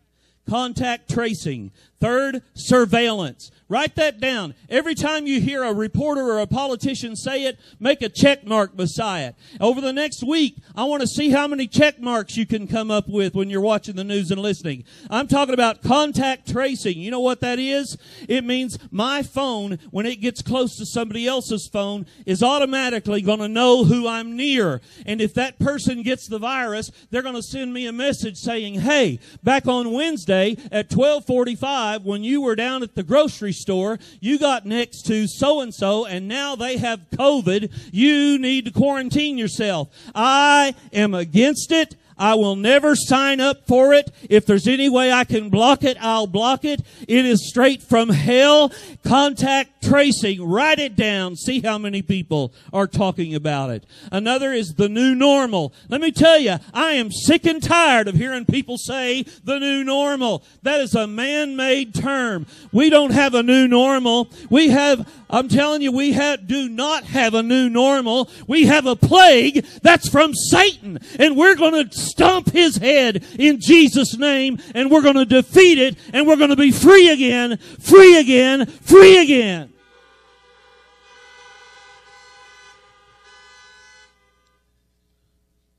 Contact 0.49 1.09
tracing. 1.09 1.71
Third, 2.01 2.41
surveillance. 2.55 3.51
Write 3.69 3.95
that 3.95 4.19
down. 4.19 4.53
Every 4.69 4.95
time 4.95 5.27
you 5.27 5.39
hear 5.39 5.63
a 5.63 5.73
reporter 5.73 6.23
or 6.23 6.39
a 6.39 6.45
politician 6.45 7.15
say 7.15 7.45
it, 7.45 7.57
make 7.79 8.01
a 8.01 8.09
check 8.09 8.45
mark 8.45 8.75
beside 8.75 9.21
it. 9.21 9.35
Over 9.61 9.79
the 9.79 9.93
next 9.93 10.23
week, 10.23 10.57
I 10.75 10.83
want 10.83 10.99
to 11.01 11.07
see 11.07 11.29
how 11.29 11.47
many 11.47 11.67
check 11.67 11.97
marks 11.97 12.35
you 12.35 12.45
can 12.45 12.67
come 12.67 12.91
up 12.91 13.07
with 13.07 13.33
when 13.33 13.49
you're 13.49 13.61
watching 13.61 13.95
the 13.95 14.03
news 14.03 14.29
and 14.29 14.41
listening. 14.41 14.83
I'm 15.09 15.27
talking 15.27 15.53
about 15.53 15.83
contact 15.83 16.51
tracing. 16.51 16.97
You 16.97 17.11
know 17.11 17.21
what 17.21 17.39
that 17.39 17.59
is? 17.59 17.97
It 18.27 18.43
means 18.43 18.77
my 18.91 19.23
phone, 19.23 19.79
when 19.91 20.05
it 20.05 20.19
gets 20.19 20.41
close 20.41 20.75
to 20.75 20.85
somebody 20.85 21.25
else's 21.25 21.69
phone, 21.69 22.07
is 22.25 22.43
automatically 22.43 23.21
going 23.21 23.39
to 23.39 23.47
know 23.47 23.85
who 23.85 24.05
I'm 24.05 24.35
near. 24.35 24.81
And 25.05 25.21
if 25.21 25.33
that 25.35 25.59
person 25.59 26.03
gets 26.03 26.27
the 26.27 26.39
virus, 26.39 26.91
they're 27.09 27.21
going 27.21 27.35
to 27.35 27.43
send 27.43 27.73
me 27.73 27.85
a 27.85 27.93
message 27.93 28.35
saying, 28.37 28.81
hey, 28.81 29.19
back 29.43 29.65
on 29.65 29.93
Wednesday 29.93 30.57
at 30.73 30.91
1245, 30.91 31.90
when 31.97 32.23
you 32.23 32.41
were 32.41 32.55
down 32.55 32.83
at 32.83 32.95
the 32.95 33.03
grocery 33.03 33.53
store, 33.53 33.99
you 34.19 34.39
got 34.39 34.65
next 34.65 35.03
to 35.07 35.27
so 35.27 35.61
and 35.61 35.73
so, 35.73 36.05
and 36.05 36.27
now 36.27 36.55
they 36.55 36.77
have 36.77 37.09
COVID. 37.11 37.71
You 37.91 38.37
need 38.39 38.65
to 38.65 38.71
quarantine 38.71 39.37
yourself. 39.37 39.89
I 40.13 40.75
am 40.93 41.13
against 41.13 41.71
it. 41.71 41.95
I 42.17 42.35
will 42.35 42.55
never 42.55 42.95
sign 42.95 43.39
up 43.39 43.67
for 43.67 43.93
it. 43.93 44.11
If 44.29 44.45
there's 44.45 44.67
any 44.67 44.89
way 44.89 45.11
I 45.11 45.23
can 45.23 45.49
block 45.49 45.83
it, 45.83 45.97
I'll 45.99 46.27
block 46.27 46.65
it. 46.65 46.81
It 47.07 47.25
is 47.25 47.49
straight 47.49 47.81
from 47.81 48.09
hell. 48.09 48.71
Contact 49.03 49.83
tracing. 49.83 50.43
Write 50.43 50.79
it 50.79 50.95
down. 50.95 51.35
See 51.35 51.61
how 51.61 51.77
many 51.77 52.01
people 52.01 52.53
are 52.71 52.87
talking 52.87 53.33
about 53.33 53.71
it. 53.71 53.85
Another 54.11 54.53
is 54.53 54.75
the 54.75 54.89
new 54.89 55.15
normal. 55.15 55.73
Let 55.89 56.01
me 56.01 56.11
tell 56.11 56.37
you, 56.37 56.57
I 56.73 56.91
am 56.93 57.11
sick 57.11 57.45
and 57.45 57.61
tired 57.61 58.07
of 58.07 58.15
hearing 58.15 58.45
people 58.45 58.77
say 58.77 59.23
the 59.43 59.59
new 59.59 59.83
normal. 59.83 60.43
That 60.61 60.81
is 60.81 60.95
a 60.95 61.07
man-made 61.07 61.95
term. 61.95 62.45
We 62.71 62.89
don't 62.89 63.11
have 63.11 63.33
a 63.33 63.43
new 63.43 63.67
normal. 63.67 64.29
We 64.49 64.69
have, 64.69 65.11
I'm 65.29 65.47
telling 65.47 65.81
you, 65.81 65.91
we 65.91 66.13
have, 66.13 66.47
do 66.47 66.69
not 66.69 67.05
have 67.05 67.33
a 67.33 67.43
new 67.43 67.69
normal. 67.69 68.29
We 68.47 68.65
have 68.65 68.85
a 68.85 68.95
plague 68.95 69.65
that's 69.81 70.09
from 70.09 70.33
Satan. 70.33 70.99
And 71.17 71.35
we're 71.35 71.55
going 71.55 71.73
to 71.73 72.10
stomp 72.11 72.51
his 72.51 72.77
head 72.77 73.25
in 73.39 73.59
Jesus' 73.59 74.17
name 74.17 74.59
and 74.75 74.91
we're 74.91 75.01
going 75.01 75.15
to 75.15 75.25
defeat 75.25 75.77
it 75.77 75.97
and 76.13 76.27
we're 76.27 76.35
going 76.35 76.49
to 76.49 76.55
be 76.55 76.71
free 76.71 77.09
again, 77.09 77.57
free 77.79 78.19
again, 78.19 78.65
free 78.65 79.17
again. 79.17 79.73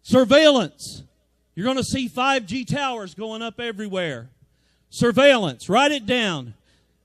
Surveillance. 0.02 1.04
You're 1.54 1.64
going 1.64 1.76
to 1.76 1.84
see 1.84 2.08
5G 2.08 2.66
towers 2.66 3.14
going 3.14 3.42
up 3.42 3.60
everywhere. 3.60 4.30
Surveillance. 4.90 5.68
Write 5.68 5.92
it 5.92 6.06
down. 6.06 6.54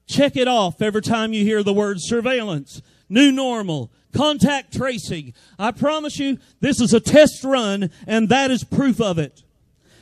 Check 0.08 0.36
it 0.36 0.48
off 0.48 0.82
every 0.82 1.02
time 1.02 1.34
you 1.34 1.44
hear 1.44 1.64
the 1.64 1.74
word 1.74 2.02
surveillance. 2.02 2.82
New 3.10 3.32
normal 3.32 3.92
contact 4.18 4.74
tracing. 4.74 5.34
I 5.60 5.72
promise 5.72 6.18
you, 6.18 6.40
this 6.60 6.82
is 6.82 6.94
a 6.94 7.00
test 7.00 7.44
run, 7.44 7.92
and 8.08 8.30
that 8.30 8.52
is 8.52 8.64
proof 8.64 9.00
of 9.00 9.20
it. 9.20 9.44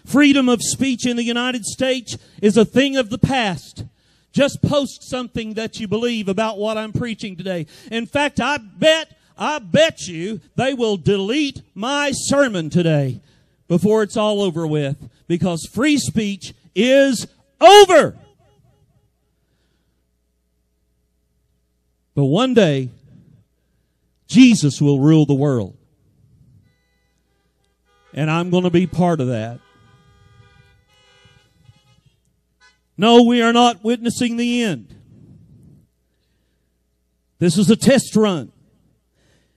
Freedom 0.06 0.48
of 0.50 0.62
speech 0.62 1.06
in 1.06 1.18
the 1.18 1.24
United 1.24 1.66
States 1.66 2.18
is 2.42 2.58
a 2.58 2.66
thing 2.66 2.96
of 2.96 3.10
the 3.10 3.18
past. 3.18 3.84
Just 4.32 4.62
post 4.62 5.04
something 5.04 5.54
that 5.54 5.80
you 5.80 5.88
believe 5.88 6.28
about 6.28 6.58
what 6.58 6.78
I'm 6.78 6.94
preaching 6.94 7.36
today. 7.36 7.68
In 7.92 8.06
fact, 8.06 8.40
I 8.40 8.58
bet, 8.58 9.18
I 9.38 9.60
bet 9.60 10.08
you 10.08 10.42
they 10.56 10.74
will 10.74 10.98
delete 10.98 11.62
my 11.74 12.12
sermon 12.14 12.70
today 12.70 13.22
before 13.68 14.04
it's 14.04 14.18
all 14.18 14.42
over 14.42 14.68
with 14.68 14.98
because 15.28 15.68
free 15.74 15.98
speech 15.98 16.54
is 16.76 17.28
over. 17.60 18.16
But 22.16 22.26
one 22.26 22.54
day, 22.54 22.90
Jesus 24.28 24.82
will 24.82 25.00
rule 25.00 25.26
the 25.26 25.34
world. 25.34 25.78
And 28.14 28.32
I'm 28.32 28.50
going 28.50 28.64
to 28.64 28.70
be 28.70 28.88
part 28.88 29.20
of 29.20 29.28
that. 29.28 29.60
No, 32.98 33.24
we 33.24 33.42
are 33.42 33.52
not 33.52 33.84
witnessing 33.84 34.38
the 34.38 34.64
end. 34.64 34.96
This 37.40 37.58
is 37.58 37.70
a 37.70 37.76
test 37.76 38.16
run 38.16 38.54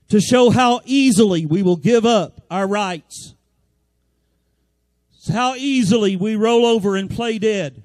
to 0.08 0.20
show 0.20 0.50
how 0.50 0.80
easily 0.84 1.46
we 1.46 1.62
will 1.62 1.76
give 1.76 2.04
up 2.04 2.44
our 2.50 2.66
rights. 2.66 3.34
It's 5.14 5.28
how 5.28 5.54
easily 5.54 6.16
we 6.16 6.34
roll 6.34 6.66
over 6.66 6.96
and 6.96 7.08
play 7.08 7.38
dead. 7.38 7.84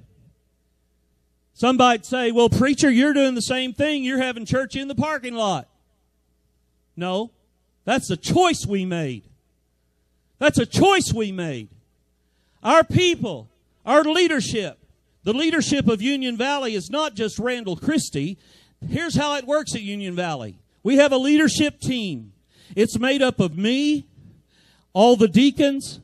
Somebody'd 1.53 2.05
say, 2.05 2.31
well, 2.31 2.49
preacher, 2.49 2.89
you're 2.89 3.13
doing 3.13 3.35
the 3.35 3.41
same 3.41 3.73
thing. 3.73 4.03
You're 4.03 4.21
having 4.21 4.45
church 4.45 4.75
in 4.75 4.87
the 4.87 4.95
parking 4.95 5.35
lot. 5.35 5.67
No, 6.95 7.31
that's 7.85 8.09
a 8.09 8.17
choice 8.17 8.65
we 8.67 8.85
made. 8.85 9.23
That's 10.39 10.57
a 10.57 10.65
choice 10.65 11.13
we 11.13 11.31
made. 11.31 11.69
Our 12.63 12.83
people, 12.83 13.49
our 13.85 14.03
leadership, 14.03 14.77
the 15.23 15.33
leadership 15.33 15.87
of 15.87 16.01
Union 16.01 16.37
Valley 16.37 16.75
is 16.75 16.89
not 16.89 17.13
just 17.15 17.39
Randall 17.39 17.77
Christy. 17.77 18.37
Here's 18.87 19.15
how 19.15 19.35
it 19.35 19.45
works 19.45 19.75
at 19.75 19.81
Union 19.81 20.15
Valley. 20.15 20.57
We 20.81 20.97
have 20.97 21.11
a 21.11 21.17
leadership 21.17 21.79
team. 21.79 22.33
It's 22.75 22.99
made 22.99 23.21
up 23.21 23.39
of 23.39 23.57
me, 23.57 24.05
all 24.91 25.15
the 25.15 25.27
deacons, 25.27 25.99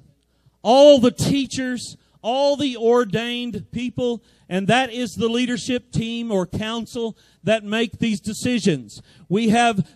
all 0.62 1.00
the 1.00 1.12
teachers, 1.12 1.98
all 2.22 2.56
the 2.56 2.76
ordained 2.76 3.72
people, 3.72 4.24
and 4.48 4.68
that 4.68 4.92
is 4.92 5.12
the 5.12 5.30
leadership 5.30 5.92
team 5.92 6.32
or 6.32 6.46
council 6.46 7.18
that 7.44 7.64
make 7.64 8.00
these 8.00 8.20
decisions. 8.20 9.02
We 9.28 9.50
have 9.50 9.88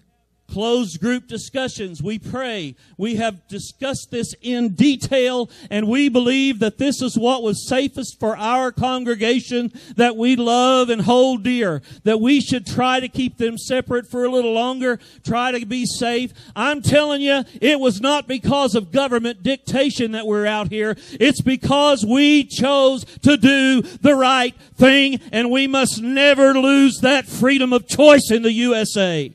closed 0.53 1.01
group 1.01 1.27
discussions. 1.27 2.03
We 2.03 2.19
pray. 2.19 2.75
We 2.95 3.15
have 3.15 3.47
discussed 3.47 4.11
this 4.11 4.35
in 4.39 4.75
detail 4.75 5.49
and 5.71 5.87
we 5.87 6.09
believe 6.09 6.59
that 6.59 6.77
this 6.77 7.01
is 7.01 7.17
what 7.17 7.41
was 7.41 7.67
safest 7.67 8.19
for 8.19 8.37
our 8.37 8.71
congregation 8.71 9.73
that 9.95 10.15
we 10.15 10.35
love 10.35 10.91
and 10.91 11.01
hold 11.01 11.43
dear. 11.43 11.81
That 12.03 12.21
we 12.21 12.39
should 12.39 12.67
try 12.67 12.99
to 12.99 13.07
keep 13.07 13.37
them 13.37 13.57
separate 13.57 14.07
for 14.07 14.25
a 14.25 14.29
little 14.29 14.53
longer, 14.53 14.99
try 15.23 15.51
to 15.57 15.65
be 15.65 15.87
safe. 15.87 16.31
I'm 16.55 16.83
telling 16.83 17.21
you, 17.21 17.43
it 17.59 17.79
was 17.79 17.99
not 17.99 18.27
because 18.27 18.75
of 18.75 18.91
government 18.91 19.41
dictation 19.41 20.11
that 20.11 20.27
we're 20.27 20.45
out 20.45 20.69
here. 20.69 20.95
It's 21.13 21.41
because 21.41 22.05
we 22.05 22.43
chose 22.43 23.05
to 23.23 23.37
do 23.37 23.81
the 23.81 24.13
right 24.13 24.55
thing 24.75 25.19
and 25.31 25.49
we 25.49 25.65
must 25.65 25.99
never 25.99 26.53
lose 26.53 26.99
that 27.01 27.25
freedom 27.25 27.73
of 27.73 27.87
choice 27.87 28.29
in 28.29 28.43
the 28.43 28.51
USA. 28.51 29.31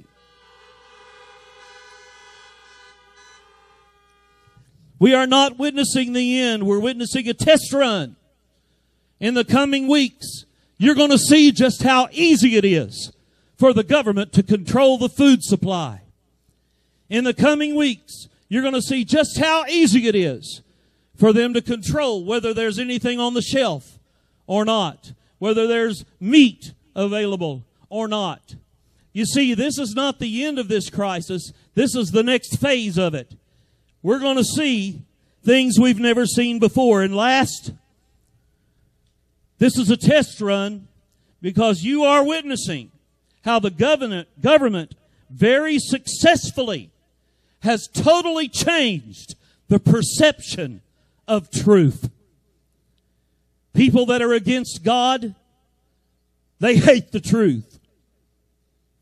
We 4.99 5.15
are 5.15 5.27
not 5.27 5.59
witnessing 5.59 6.13
the 6.13 6.41
end. 6.41 6.67
We're 6.67 6.81
witnessing 6.81 7.29
a 7.29 7.35
test 7.35 7.73
run. 7.73 8.17
In 9.21 9.35
the 9.35 9.45
coming 9.45 9.89
weeks, 9.89 10.45
you're 10.77 10.95
going 10.95 11.11
to 11.11 11.19
see 11.19 11.53
just 11.53 11.83
how 11.83 12.09
easy 12.13 12.57
it 12.57 12.65
is 12.65 13.13
for 13.57 13.73
the 13.73 13.85
government 13.85 14.33
to 14.33 14.43
control 14.43 14.99
the 14.99 15.09
food 15.09 15.43
supply. 15.43 16.03
In 17.09 17.25
the 17.25 17.35
coming 17.35 17.75
weeks, 17.75 18.29
you're 18.49 18.63
going 18.63 18.75
to 18.75 18.83
see 18.83 19.05
just 19.05 19.39
how 19.39 19.65
easy 19.67 20.07
it 20.07 20.15
is 20.15 20.63
for 21.17 21.33
them 21.33 21.53
to 21.55 21.61
control 21.61 22.25
whether 22.25 22.55
there's 22.55 22.79
anything 22.79 23.19
on 23.19 23.35
the 23.35 23.43
shelf 23.43 23.99
or 24.47 24.65
not, 24.65 25.13
whether 25.39 25.67
there's 25.67 26.05
meat 26.21 26.73
available 26.95 27.65
or 27.89 28.09
not. 28.09 28.55
You 29.13 29.27
see, 29.27 29.55
this 29.55 29.79
is 29.79 29.95
not 29.95 30.21
the 30.21 30.45
end 30.45 30.59
of 30.59 30.69
this 30.69 30.91
crisis. 30.91 31.53
This 31.75 31.95
is 31.97 32.11
the 32.11 32.23
next 32.23 32.61
phase 32.61 32.99
of 32.99 33.15
it 33.15 33.35
we're 34.03 34.19
going 34.21 34.37
to 34.37 34.45
see 34.45 35.03
things 35.45 35.79
we've 35.79 35.99
never 35.99 36.27
seen 36.27 36.59
before. 36.59 37.03
And 37.03 37.15
last, 37.15 37.73
this 39.59 39.77
is 39.77 39.91
a 39.91 39.97
test 39.97 40.41
run 40.41 40.89
because 41.41 41.83
you 41.83 42.05
are 42.05 42.25
witnessing 42.25 42.91
how 43.45 43.59
the 43.59 43.71
government, 43.71 44.29
government 44.41 44.95
very 45.31 45.79
successfully 45.79 46.91
has 47.61 47.89
totally 47.89 48.49
changed 48.49 49.35
the 49.69 49.81
perception 49.81 50.81
of 51.27 51.51
truth. 51.51 52.11
People 53.75 54.07
that 54.07 54.23
are 54.23 54.33
against 54.33 54.83
God, 54.83 55.35
they 56.59 56.77
hate 56.77 57.13
the 57.13 57.21
truth. 57.21 57.79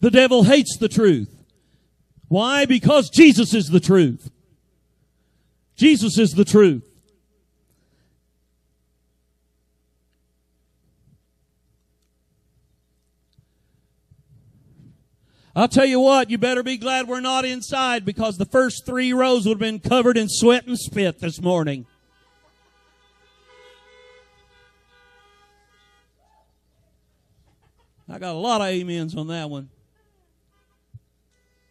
The 0.00 0.10
devil 0.10 0.44
hates 0.44 0.76
the 0.76 0.88
truth. 0.88 1.44
Why? 2.28 2.66
Because 2.66 3.08
Jesus 3.08 3.54
is 3.54 3.68
the 3.68 3.80
truth. 3.80 4.30
Jesus 5.76 6.18
is 6.18 6.32
the 6.32 6.44
truth. 6.44 6.82
I'll 15.54 15.68
tell 15.68 15.86
you 15.86 16.00
what, 16.00 16.28
you 16.28 16.36
better 16.36 16.62
be 16.62 16.76
glad 16.76 17.08
we're 17.08 17.20
not 17.20 17.46
inside 17.46 18.04
because 18.04 18.36
the 18.36 18.44
first 18.44 18.84
three 18.84 19.14
rows 19.14 19.46
would 19.46 19.54
have 19.54 19.58
been 19.58 19.80
covered 19.80 20.18
in 20.18 20.28
sweat 20.28 20.66
and 20.66 20.78
spit 20.78 21.20
this 21.20 21.40
morning. 21.40 21.86
I 28.06 28.18
got 28.18 28.34
a 28.34 28.38
lot 28.38 28.60
of 28.60 28.68
amens 28.68 29.16
on 29.16 29.28
that 29.28 29.48
one. 29.48 29.70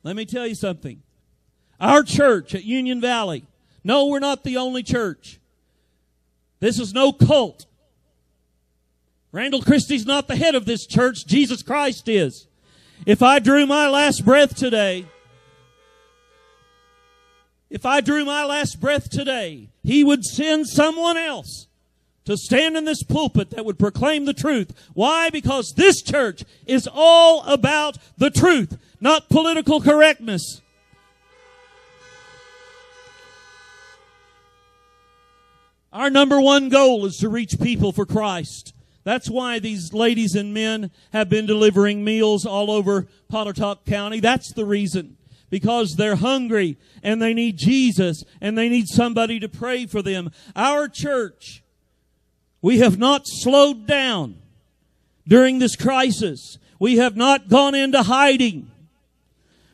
Let 0.02 0.15
me 0.15 0.26
tell 0.26 0.48
you 0.48 0.56
something. 0.56 1.02
Our 1.80 2.02
church 2.02 2.56
at 2.56 2.63
Union 2.63 3.00
Valley 3.02 3.46
no, 3.86 4.08
we're 4.08 4.17
not 4.17 4.43
the 4.43 4.58
only 4.58 4.82
church. 4.82 5.39
This 6.60 6.80
is 6.80 6.91
no 6.91 7.13
cult. 7.13 7.67
Randall 9.32 9.62
Christy's 9.62 10.08
not 10.08 10.28
the 10.28 10.36
head 10.36 10.56
of 10.56 10.65
this 10.65 10.88
church. 10.88 11.28
Jesus 11.28 11.62
Christ 11.62 12.10
is. 12.10 12.48
If 13.06 13.21
I 13.21 13.38
drew 13.38 13.67
my 13.67 13.88
last 13.88 14.26
breath 14.26 14.56
today, 14.56 15.06
if 17.69 17.86
I 17.86 18.02
drew 18.02 18.26
my 18.26 18.43
last 18.43 18.82
breath 18.82 19.08
today, 19.10 19.69
he 19.84 20.04
would 20.04 20.24
send 20.24 20.67
someone 20.67 21.17
else 21.17 21.67
to 22.26 22.38
stand 22.38 22.76
in 22.76 22.86
this 22.86 23.04
pulpit 23.04 23.52
that 23.52 23.65
would 23.65 23.78
proclaim 23.78 24.26
the 24.26 24.34
truth. 24.34 24.89
Why? 24.95 25.30
Because 25.30 25.74
this 25.76 26.02
church 26.02 26.43
is 26.65 26.89
all 26.91 27.43
about 27.43 28.00
the 28.17 28.32
truth, 28.32 28.80
not 29.00 29.30
political 29.30 29.80
correctness. 29.80 30.62
Our 35.96 36.10
number 36.10 36.42
one 36.42 36.68
goal 36.68 37.06
is 37.06 37.16
to 37.20 37.30
reach 37.30 37.58
people 37.58 37.94
for 37.94 38.06
Christ. 38.06 38.74
That's 39.06 39.30
why 39.30 39.60
these 39.60 39.94
ladies 39.94 40.36
and 40.36 40.54
men 40.54 40.92
have 41.14 41.30
been 41.30 41.46
delivering 41.46 42.04
meals 42.04 42.46
all 42.46 42.70
over 42.70 43.08
Pontotoc 43.30 43.86
County. 43.86 44.20
That's 44.20 44.52
the 44.52 44.66
reason. 44.66 45.16
Because 45.50 45.96
they're 45.96 46.18
hungry 46.18 46.76
and 47.02 47.22
they 47.22 47.34
need 47.34 47.56
Jesus 47.56 48.26
and 48.42 48.58
they 48.58 48.68
need 48.68 48.90
somebody 48.90 49.40
to 49.40 49.48
pray 49.48 49.86
for 49.86 50.02
them. 50.02 50.32
Our 50.54 50.90
church, 50.90 51.64
we 52.62 52.80
have 52.80 52.98
not 52.98 53.22
slowed 53.26 53.88
down 53.88 54.36
during 55.26 55.60
this 55.60 55.78
crisis. 55.78 56.58
We 56.78 56.98
have 56.98 57.16
not 57.16 57.48
gone 57.48 57.74
into 57.74 58.04
hiding. 58.04 58.70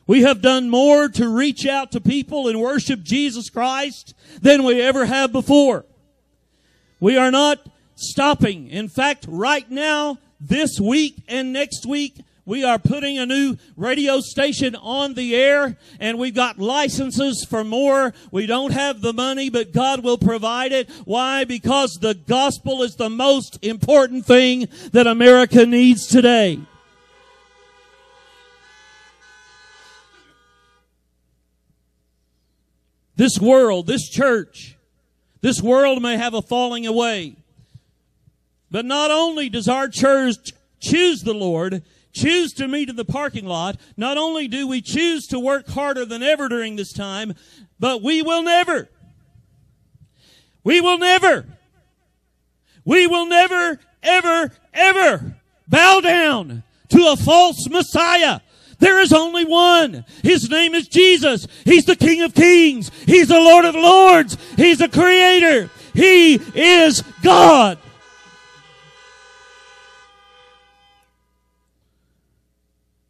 We 0.06 0.22
have 0.22 0.40
done 0.40 0.70
more 0.70 1.08
to 1.08 1.28
reach 1.28 1.66
out 1.66 1.90
to 1.92 2.00
people 2.00 2.46
and 2.46 2.60
worship 2.60 3.02
Jesus 3.02 3.50
Christ 3.50 4.14
than 4.40 4.62
we 4.62 4.80
ever 4.80 5.06
have 5.06 5.32
before. 5.32 5.84
We 7.02 7.16
are 7.16 7.32
not 7.32 7.58
stopping. 7.96 8.68
In 8.68 8.88
fact, 8.88 9.24
right 9.26 9.68
now, 9.68 10.18
this 10.40 10.78
week 10.78 11.16
and 11.26 11.52
next 11.52 11.84
week, 11.84 12.14
we 12.44 12.62
are 12.62 12.78
putting 12.78 13.18
a 13.18 13.26
new 13.26 13.56
radio 13.76 14.20
station 14.20 14.76
on 14.76 15.14
the 15.14 15.34
air 15.34 15.76
and 15.98 16.16
we've 16.16 16.32
got 16.32 16.60
licenses 16.60 17.44
for 17.44 17.64
more. 17.64 18.14
We 18.30 18.46
don't 18.46 18.70
have 18.70 19.00
the 19.00 19.12
money, 19.12 19.50
but 19.50 19.72
God 19.72 20.04
will 20.04 20.16
provide 20.16 20.70
it. 20.70 20.88
Why? 21.04 21.42
Because 21.42 21.98
the 22.00 22.14
gospel 22.14 22.84
is 22.84 22.94
the 22.94 23.10
most 23.10 23.58
important 23.62 24.24
thing 24.24 24.68
that 24.92 25.08
America 25.08 25.66
needs 25.66 26.06
today. 26.06 26.60
This 33.16 33.40
world, 33.40 33.88
this 33.88 34.08
church, 34.08 34.76
this 35.42 35.60
world 35.60 36.00
may 36.00 36.16
have 36.16 36.32
a 36.34 36.40
falling 36.40 36.86
away. 36.86 37.36
But 38.70 38.86
not 38.86 39.10
only 39.10 39.50
does 39.50 39.68
our 39.68 39.88
church 39.88 40.52
choose 40.80 41.20
the 41.20 41.34
Lord, 41.34 41.82
choose 42.12 42.52
to 42.54 42.68
meet 42.68 42.88
in 42.88 42.96
the 42.96 43.04
parking 43.04 43.44
lot, 43.44 43.76
not 43.96 44.16
only 44.16 44.48
do 44.48 44.66
we 44.66 44.80
choose 44.80 45.26
to 45.26 45.38
work 45.38 45.68
harder 45.68 46.06
than 46.06 46.22
ever 46.22 46.48
during 46.48 46.76
this 46.76 46.92
time, 46.92 47.34
but 47.78 48.02
we 48.02 48.22
will 48.22 48.42
never, 48.42 48.88
we 50.64 50.80
will 50.80 50.98
never, 50.98 51.44
we 52.84 53.06
will 53.06 53.26
never, 53.26 53.80
ever, 54.02 54.52
ever 54.72 55.36
bow 55.68 56.00
down 56.00 56.62
to 56.90 57.12
a 57.12 57.16
false 57.16 57.68
Messiah. 57.68 58.40
There 58.82 59.00
is 59.00 59.12
only 59.12 59.44
one. 59.44 60.04
His 60.24 60.50
name 60.50 60.74
is 60.74 60.88
Jesus. 60.88 61.46
He's 61.64 61.84
the 61.84 61.94
King 61.94 62.22
of 62.22 62.34
Kings. 62.34 62.90
He's 63.06 63.28
the 63.28 63.38
Lord 63.38 63.64
of 63.64 63.76
Lords. 63.76 64.36
He's 64.56 64.78
the 64.78 64.88
Creator. 64.88 65.70
He 65.94 66.34
is 66.52 67.04
God. 67.22 67.78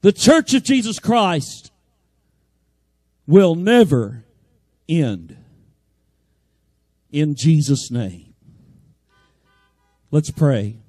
The 0.02 0.12
Church 0.12 0.52
of 0.52 0.62
Jesus 0.62 0.98
Christ 0.98 1.72
will 3.26 3.54
never 3.54 4.26
end. 4.90 5.38
In 7.10 7.34
Jesus' 7.34 7.90
name. 7.90 8.34
Let's 10.10 10.30
pray. 10.30 10.81